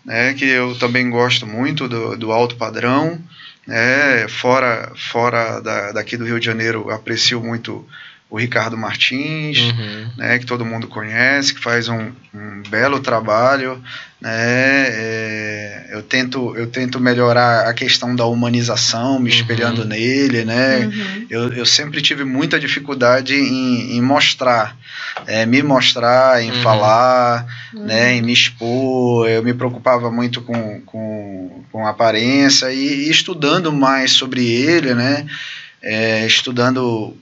[0.05, 0.33] né?
[0.35, 3.21] Que eu também gosto muito do, do alto padrão,
[3.67, 4.27] né?
[4.29, 7.87] Fora fora da, daqui do Rio de Janeiro, aprecio muito
[8.35, 10.09] o Ricardo Martins, uhum.
[10.17, 13.81] né, que todo mundo conhece, que faz um, um belo trabalho,
[14.21, 14.33] né,
[14.89, 19.37] é, eu tento eu tento melhorar a questão da humanização, me uhum.
[19.37, 21.27] espelhando nele, né, uhum.
[21.31, 24.77] eu, eu sempre tive muita dificuldade em, em mostrar,
[25.29, 26.61] é, me mostrar, em uhum.
[26.61, 33.11] falar, né, em me expor, eu me preocupava muito com, com, com aparência e, e
[33.11, 35.25] estudando mais sobre ele, né,
[35.81, 37.17] é, estudando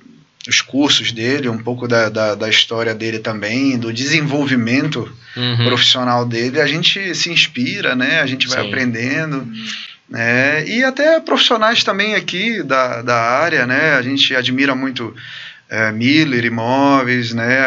[0.48, 5.64] os cursos dele, um pouco da, da, da, história dele também, do desenvolvimento uhum.
[5.64, 8.20] profissional dele, a gente se inspira, né?
[8.20, 8.68] A gente vai Sim.
[8.68, 9.46] aprendendo.
[10.08, 10.66] Né?
[10.66, 13.94] E até profissionais também aqui da, da área, né?
[13.94, 15.14] A gente admira muito
[15.70, 17.58] é, Miller Imóveis, né?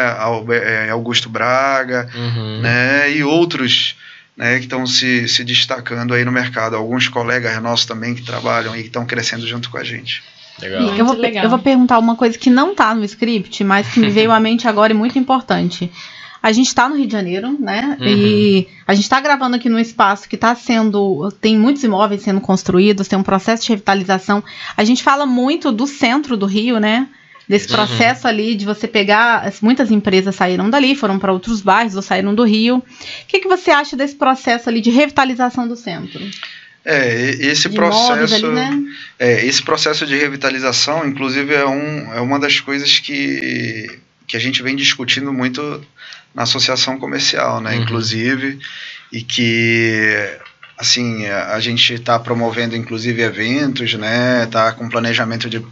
[0.52, 2.60] É, Augusto Braga, uhum.
[2.60, 3.10] né?
[3.10, 3.96] E outros
[4.36, 6.76] né, que estão se, se destacando aí no mercado.
[6.76, 10.22] Alguns colegas nossos também que trabalham e que estão crescendo junto com a gente.
[10.60, 10.96] Legal.
[10.96, 11.44] Eu, vou, legal.
[11.44, 14.38] eu vou perguntar uma coisa que não está no script, mas que me veio à
[14.40, 15.90] mente agora e muito importante.
[16.42, 17.96] A gente está no Rio de Janeiro, né?
[18.00, 18.06] Uhum.
[18.06, 21.32] E a gente está gravando aqui num espaço que está sendo.
[21.40, 24.44] Tem muitos imóveis sendo construídos, tem um processo de revitalização.
[24.76, 27.08] A gente fala muito do centro do Rio, né?
[27.48, 27.76] Desse uhum.
[27.76, 28.30] processo uhum.
[28.30, 29.52] ali de você pegar.
[29.60, 32.76] Muitas empresas saíram dali, foram para outros bairros ou saíram do Rio.
[32.76, 32.82] O
[33.26, 36.20] que, que você acha desse processo ali de revitalização do centro?
[36.88, 38.82] É, esse processo, ali, né?
[39.18, 44.40] é, esse processo de revitalização, inclusive, é, um, é uma das coisas que, que a
[44.40, 45.84] gente vem discutindo muito
[46.32, 47.74] na associação comercial, né?
[47.74, 47.82] Uhum.
[47.82, 48.60] Inclusive,
[49.10, 50.38] e que
[50.78, 54.46] assim a gente está promovendo inclusive eventos, né?
[54.46, 55.64] Tá com planejamento de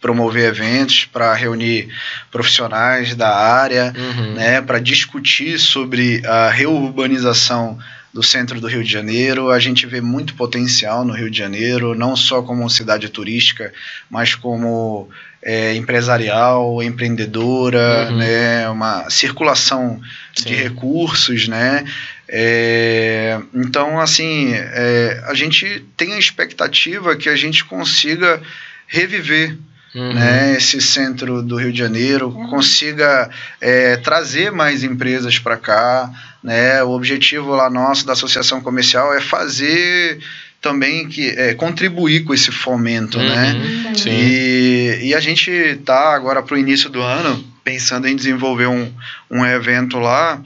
[0.00, 1.88] promover eventos para reunir
[2.30, 4.34] profissionais da área, uhum.
[4.34, 4.62] né?
[4.62, 7.78] Para discutir sobre a reurbanização
[8.14, 9.50] do centro do Rio de Janeiro.
[9.50, 13.72] A gente vê muito potencial no Rio de Janeiro, não só como cidade turística,
[14.08, 15.08] mas como
[15.42, 18.18] é, empresarial, empreendedora, uhum.
[18.18, 20.00] né, uma circulação
[20.32, 20.48] Sim.
[20.48, 21.84] de recursos, né?
[22.28, 28.40] É, então, assim, é, a gente tem a expectativa que a gente consiga
[28.86, 29.58] reviver
[29.94, 30.12] uhum.
[30.12, 32.48] né, esse centro do Rio de Janeiro, uhum.
[32.48, 33.28] consiga
[33.60, 36.10] é, trazer mais empresas para cá.
[36.44, 40.20] Né, o objetivo lá nosso da associação comercial é fazer
[40.60, 43.52] também que é, contribuir com esse fomento, né?
[43.52, 43.94] uhum, né?
[43.94, 44.10] Sim.
[44.10, 48.92] E, e a gente está agora para o início do ano pensando em desenvolver um,
[49.30, 50.38] um evento lá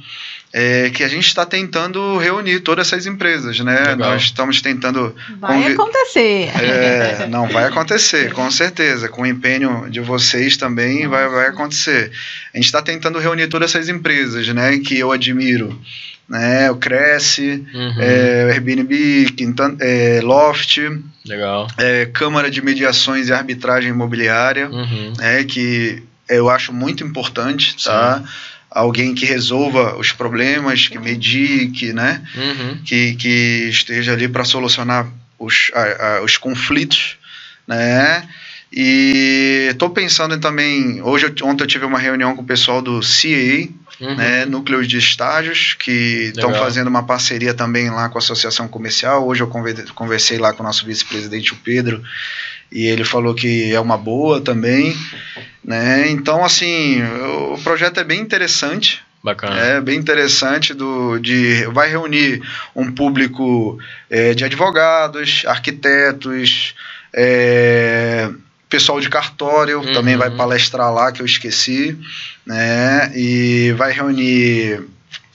[0.53, 3.79] é, que a gente está tentando reunir todas essas empresas, né?
[3.79, 3.97] Legal.
[3.97, 5.15] Nós estamos tentando.
[5.39, 6.51] Vai acontecer.
[6.57, 9.09] É, não vai acontecer, com certeza.
[9.09, 12.11] Com o empenho de vocês também vai, vai acontecer.
[12.55, 14.79] A gente está tentando reunir todas essas empresas, né?
[14.79, 15.79] Que eu admiro
[16.29, 16.71] né?
[16.71, 17.95] O Cresce, uhum.
[17.99, 20.79] é, Airbnb, Quintan, é, Loft,
[21.25, 21.67] Legal.
[21.77, 25.13] É, Câmara de Mediações e Arbitragem Imobiliária, uhum.
[25.21, 28.23] é, que eu acho muito importante, tá?
[28.71, 32.23] Alguém que resolva os problemas, que medie, que, né?
[32.35, 32.79] Uhum.
[32.85, 35.07] Que, que esteja ali para solucionar
[35.39, 37.17] os, a, a, os conflitos,
[37.67, 38.29] né?
[38.73, 41.01] E estou pensando em também.
[41.03, 43.69] Hoje, ontem eu tive uma reunião com o pessoal do CA,
[44.01, 44.15] uhum.
[44.15, 49.27] né, núcleos de estágios, que estão fazendo uma parceria também lá com a Associação Comercial.
[49.27, 49.51] Hoje eu
[49.95, 52.03] conversei lá com o nosso vice-presidente, o Pedro,
[52.71, 54.97] e ele falou que é uma boa também.
[55.65, 56.09] Né?
[56.11, 57.03] Então, assim,
[57.53, 59.03] o projeto é bem interessante.
[59.23, 59.59] Bacana.
[59.59, 62.41] É bem interessante do, de vai reunir
[62.75, 66.75] um público é, de advogados, arquitetos,
[67.13, 68.31] é,
[68.69, 69.93] pessoal de cartório uhum.
[69.93, 71.99] também vai palestrar lá, que eu esqueci,
[72.47, 73.11] né?
[73.15, 74.83] E vai reunir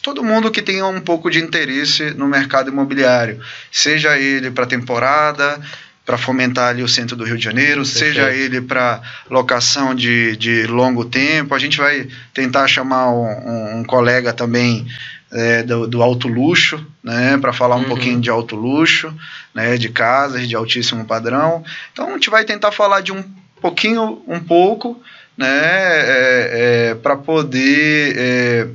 [0.01, 3.39] todo mundo que tenha um pouco de interesse no mercado imobiliário,
[3.71, 5.59] seja ele para temporada,
[6.05, 7.97] para fomentar ali o centro do Rio de Janeiro, Perfeito.
[7.97, 11.55] seja ele para locação de, de longo tempo.
[11.55, 14.85] A gente vai tentar chamar um, um, colega também
[15.31, 17.85] é, do, do, alto luxo, né, para falar um uhum.
[17.85, 19.13] pouquinho de alto luxo,
[19.53, 21.63] né, de casas de altíssimo padrão.
[21.93, 23.23] Então a gente vai tentar falar de um
[23.61, 25.01] pouquinho, um pouco,
[25.37, 26.49] né, é,
[26.91, 28.67] é, para poder é,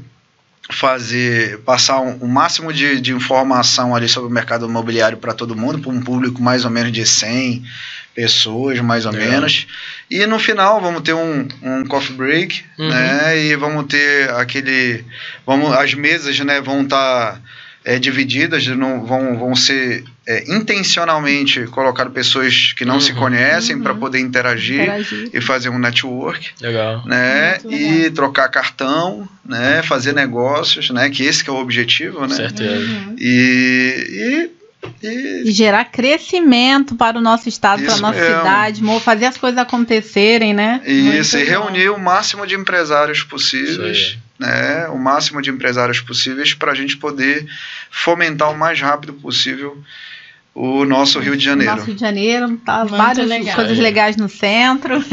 [0.70, 5.56] fazer passar um, um máximo de, de, informação ali sobre o mercado imobiliário para todo
[5.56, 7.64] mundo, para um público mais ou menos de 100
[8.14, 9.66] pessoas, mais ou menos.
[10.10, 12.88] E no final vamos ter um, um coffee break, uhum.
[12.88, 13.38] né?
[13.38, 15.04] E vamos ter aquele,
[15.46, 16.60] vamos as mesas, né?
[16.60, 17.40] Vão estar tá,
[17.84, 23.00] é, divididas, não vão, vão ser é, intencionalmente colocar pessoas que não uhum.
[23.00, 23.82] se conhecem uhum.
[23.82, 27.02] para poder interagir, interagir, e fazer um network, legal.
[27.06, 27.58] né?
[27.64, 29.82] E trocar cartão, né?
[29.82, 31.08] Fazer negócios, né?
[31.08, 32.34] Que esse que é o objetivo, né?
[32.34, 33.14] Certeza.
[33.18, 34.58] E, e
[35.02, 38.36] e, e, gerar crescimento para o nosso estado, para a nossa mesmo.
[38.36, 40.80] cidade, fazer as coisas acontecerem, né?
[40.86, 44.86] Isso, Muito e reunir o máximo de empresários possíveis, né?
[44.88, 47.46] O máximo de empresários possíveis para a gente poder
[47.90, 49.82] fomentar o mais rápido possível
[50.60, 51.70] o nosso Rio de Janeiro.
[51.72, 53.54] Nosso Rio de Janeiro, tá Muito várias legal.
[53.54, 54.98] coisas legais no centro.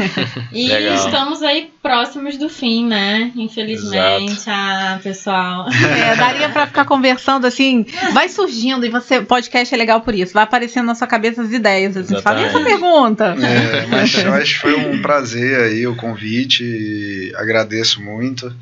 [0.52, 0.94] E legal.
[0.94, 3.30] estamos aí próximos do fim, né?
[3.36, 4.50] Infelizmente, Exato.
[4.50, 5.66] ah, pessoal.
[5.68, 10.32] É, daria para ficar conversando assim, vai surgindo e você, podcast é legal por isso,
[10.32, 13.36] vai aparecendo na sua cabeça as ideias, assim, fala essa pergunta.
[13.40, 18.52] É, mas, mas foi um prazer aí o convite, agradeço muito.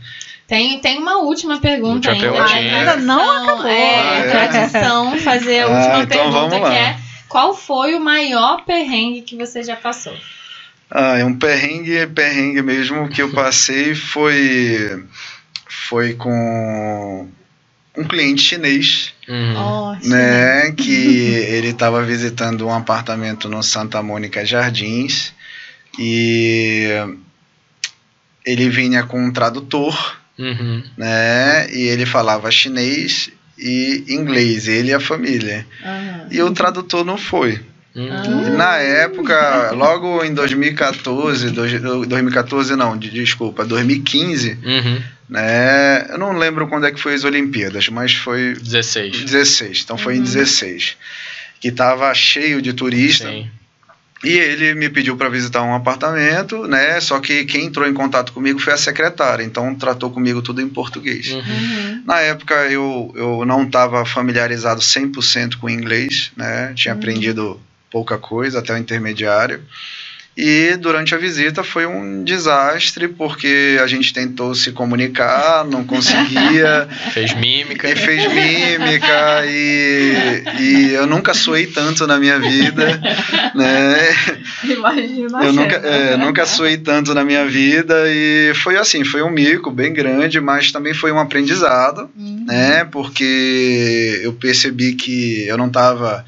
[0.46, 2.76] Tem, tem uma última pergunta última ainda.
[2.76, 3.66] Ainda não acabou.
[3.66, 4.30] É, ah, é.
[4.30, 6.96] tradição fazer a ah, última então pergunta, que é
[7.28, 10.16] qual foi o maior perrengue que você já passou?
[10.90, 15.04] Ah, é um perrengue, perrengue mesmo que eu passei foi
[15.66, 17.28] foi com
[17.96, 19.98] um cliente chinês, uhum.
[20.04, 25.32] né, que ele estava visitando um apartamento no Santa Mônica Jardins
[25.98, 26.88] e
[28.44, 30.82] ele vinha com um tradutor, uhum.
[30.96, 35.66] né, e ele falava chinês e inglês, ele e a família.
[35.84, 36.26] Uhum.
[36.30, 37.60] E o tradutor não foi.
[37.94, 38.56] Uhum.
[38.56, 45.02] Na época, logo em 2014, 2014 não, desculpa, 2015, uhum.
[45.28, 46.06] né?
[46.10, 49.24] Eu não lembro quando é que foi as Olimpíadas, mas foi 16.
[49.24, 49.82] 16.
[49.84, 50.20] Então foi uhum.
[50.20, 50.96] em 16
[51.60, 53.30] que estava cheio de turista.
[53.30, 53.48] Sim.
[54.24, 57.00] E ele me pediu para visitar um apartamento, né?
[57.00, 60.68] Só que quem entrou em contato comigo foi a secretária, então tratou comigo tudo em
[60.68, 61.30] português.
[61.30, 61.38] Uhum.
[61.38, 62.02] uhum.
[62.06, 66.72] Na época eu, eu não estava familiarizado 100% com inglês, né?
[66.74, 67.00] Tinha uhum.
[67.00, 67.60] aprendido
[67.90, 69.62] pouca coisa até o intermediário.
[70.36, 76.88] E durante a visita foi um desastre, porque a gente tentou se comunicar, não conseguia.
[77.14, 77.88] fez mímica.
[77.88, 83.00] E fez mímica, e, e eu nunca suei tanto na minha vida,
[83.54, 83.96] né?
[84.64, 85.44] Imagina.
[85.44, 89.70] Eu nunca, é, nunca suei tanto na minha vida, e foi assim, foi um mico
[89.70, 92.44] bem grande, mas também foi um aprendizado, uhum.
[92.48, 92.84] né?
[92.90, 96.24] Porque eu percebi que eu não estava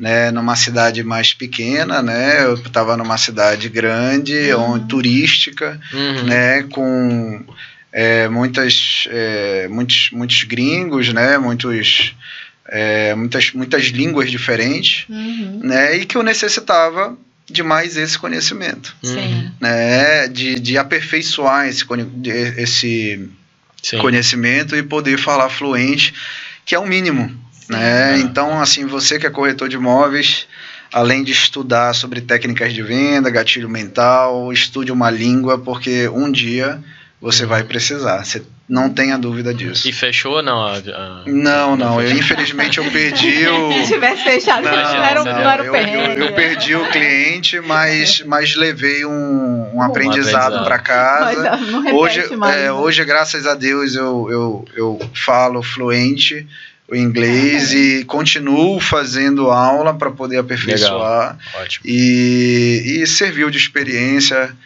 [0.00, 2.42] né, numa cidade mais pequena, né?
[2.42, 4.72] Eu estava numa cidade grande, uhum.
[4.72, 6.24] onde, turística, uhum.
[6.24, 6.62] né?
[6.62, 7.44] Com
[7.92, 11.36] é, muitas, é, muitos, muitos gringos, né?
[11.36, 12.14] Muitos,
[12.66, 15.60] é, muitas, muitas línguas diferentes, uhum.
[15.62, 15.98] né?
[15.98, 17.14] E que eu necessitava
[17.46, 19.50] de mais esse conhecimento, Sim.
[19.60, 20.28] né?
[20.28, 21.84] De, de aperfeiçoar esse,
[22.56, 23.28] esse
[24.00, 26.14] conhecimento e poder falar fluente,
[26.64, 27.38] que é o mínimo,
[27.70, 28.18] né?
[28.18, 30.46] Então, assim, você que é corretor de imóveis,
[30.92, 36.82] além de estudar sobre técnicas de venda, gatilho mental, estude uma língua, porque um dia
[37.20, 38.24] você vai precisar.
[38.24, 39.88] Você não tenha dúvida disso.
[39.88, 40.64] E fechou ou não?
[40.64, 41.22] A, a...
[41.26, 42.00] Não, não.
[42.00, 43.72] Eu, infelizmente eu perdi o.
[43.72, 46.88] Se tivesse fechado, não, não era, não, não era o eu, eu, eu, perdi o
[46.88, 51.58] cliente, mas, mas levei um, um aprendizado para casa.
[51.92, 56.46] hoje, mais, é, hoje, graças a Deus, eu, eu, eu falo fluente
[56.90, 61.38] o inglês e continuo fazendo aula para poder aperfeiçoar.
[61.84, 64.56] E, e serviu de experiência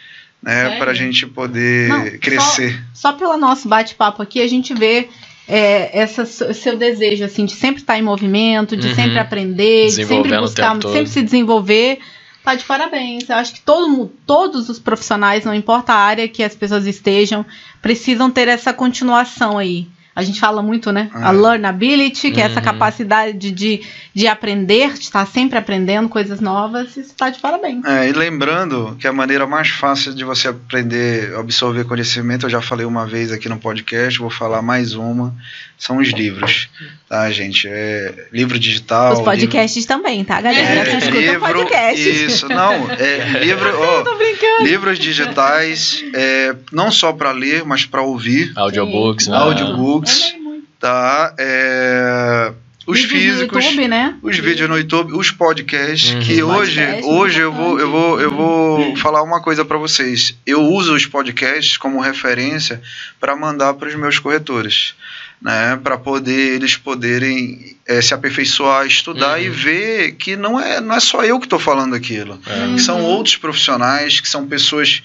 [0.41, 2.83] né, para a gente poder Não, crescer.
[2.93, 5.07] Só, só pelo nosso bate-papo aqui, a gente vê
[5.47, 8.95] é, essa, seu desejo assim de sempre estar em movimento, de uhum.
[8.95, 11.99] sempre aprender, de sempre buscar, sempre se desenvolver.
[12.43, 13.29] Tá de parabéns.
[13.29, 17.45] Eu acho que todo, todos os profissionais, não importa a área que as pessoas estejam,
[17.81, 21.09] precisam ter essa continuação aí a gente fala muito, né?
[21.13, 21.37] Ah, a é.
[21.37, 22.43] learnability, que uhum.
[22.43, 22.65] é essa uhum.
[22.65, 23.81] capacidade de,
[24.13, 27.83] de aprender, de estar sempre aprendendo coisas novas, isso está de parabéns.
[27.83, 32.61] É, e lembrando que a maneira mais fácil de você aprender, absorver conhecimento, eu já
[32.61, 35.35] falei uma vez aqui no podcast, vou falar mais uma,
[35.77, 36.69] são os livros,
[37.07, 37.67] tá, gente?
[37.67, 39.13] É, livro digital.
[39.13, 39.87] Os podcasts livro...
[39.87, 40.89] também, tá, galera?
[40.89, 42.09] É, livro, podcast.
[42.09, 48.53] Isso, não, é, livro, oh, livros digitais, é, não só para ler, mas para ouvir.
[48.55, 49.37] Audiobooks, né?
[49.37, 50.35] Audiobooks,
[50.79, 51.33] tá?
[51.37, 52.53] É,
[52.85, 54.15] os físicos, YouTube, né?
[54.21, 56.19] os vídeos no YouTube, os podcasts, uhum.
[56.19, 58.95] que hoje, Podcast, hoje eu vou, eu vou, eu vou uhum.
[58.95, 60.35] falar uma coisa para vocês.
[60.45, 62.81] Eu uso os podcasts como referência
[63.19, 64.95] para mandar para os meus corretores
[65.41, 69.45] né, para poder eles poderem é, se aperfeiçoar, estudar uhum.
[69.45, 72.77] e ver que não é, não é só eu que estou falando aquilo, é.
[72.77, 73.05] são uhum.
[73.05, 75.03] outros profissionais, que são pessoas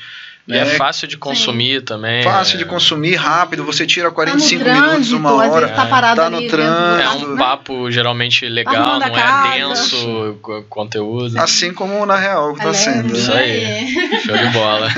[0.50, 1.84] e é, é fácil de consumir Sim.
[1.84, 2.22] também.
[2.22, 2.58] Fácil é.
[2.58, 3.64] de consumir, rápido.
[3.64, 5.68] Você tira 45 tá minutos, uma hora.
[5.68, 7.26] Tá, parado tá no trânsito.
[7.26, 10.38] É um papo geralmente legal, não é denso
[10.68, 11.38] conteúdo.
[11.38, 13.16] Assim como na real que tá sendo.
[13.16, 13.88] Isso aí.
[14.24, 14.88] Show de bola.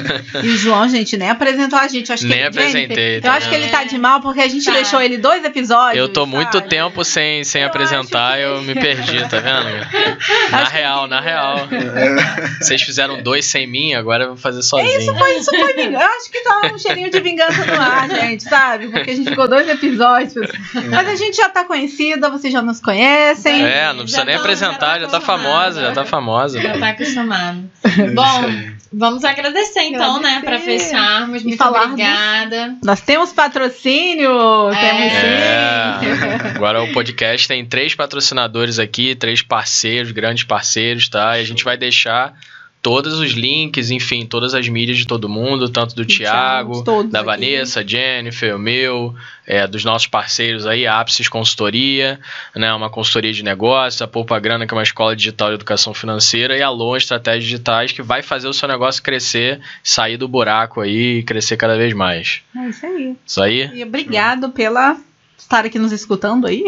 [0.43, 2.13] E o João, gente, nem apresentou a gente.
[2.13, 2.97] acho nem que apresentei.
[2.97, 4.73] Jennifer, eu acho que ele tá de mal porque a gente tá.
[4.73, 5.97] deixou ele dois episódios.
[5.97, 6.69] Eu tô muito sabe?
[6.69, 8.43] tempo sem, sem eu apresentar, que...
[8.43, 9.73] eu me perdi, tá vendo?
[10.51, 11.69] na real, na real.
[11.71, 12.59] É.
[12.61, 14.99] Vocês fizeram dois sem mim, agora eu vou fazer sozinho.
[14.99, 18.89] Isso foi, isso foi acho que tá um cheirinho de vingança no ar, gente, sabe?
[18.89, 20.51] Porque a gente ficou dois episódios.
[20.91, 23.65] Mas a gente já tá conhecida, vocês já nos conhecem.
[23.65, 26.61] É, não precisa já nem tô, apresentar, já, já tá famosa, já tá famosa.
[26.61, 27.71] Já tá acostumado.
[28.15, 30.35] Bom, vamos agradecer então, agradecer.
[30.35, 31.43] né, pra fecharmos.
[31.43, 32.77] Muito falar obrigada.
[32.85, 34.81] Nós temos patrocínio, é.
[34.81, 35.27] temos sim.
[35.27, 36.55] É.
[36.55, 41.39] Agora o podcast tem três patrocinadores aqui, três parceiros, grandes parceiros, tá?
[41.39, 42.35] E a gente vai deixar
[42.83, 47.27] todos os links, enfim, todas as mídias de todo mundo, tanto do Tiago, da aqui.
[47.27, 49.15] Vanessa, Jennifer, o meu,
[49.47, 52.19] é, dos nossos parceiros aí, a Apsis Consultoria,
[52.57, 55.95] né, uma consultoria de negócios, a Poupa Grana, que é uma escola digital de educação
[55.95, 60.27] financeira, e a Lon Estratégias Digitais, que vai fazer o seu negócio crescer, sair do
[60.27, 62.43] buraco aí e crescer cada vez mais.
[62.57, 63.17] É isso aí.
[63.25, 63.71] Isso aí?
[63.75, 64.97] E obrigado pela
[65.43, 66.65] estar aqui nos escutando aí.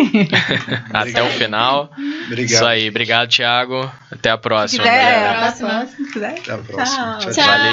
[0.93, 1.91] Até o final.
[2.27, 2.53] Obrigado.
[2.53, 2.89] Isso aí.
[2.89, 3.91] Obrigado, Thiago.
[4.11, 4.85] Até a próxima.
[4.85, 5.69] Quiser, até a próxima.
[5.81, 7.19] Até a próxima.
[7.21, 7.33] Tchau.
[7.33, 7.45] Tchau.
[7.47, 7.73] Valeu.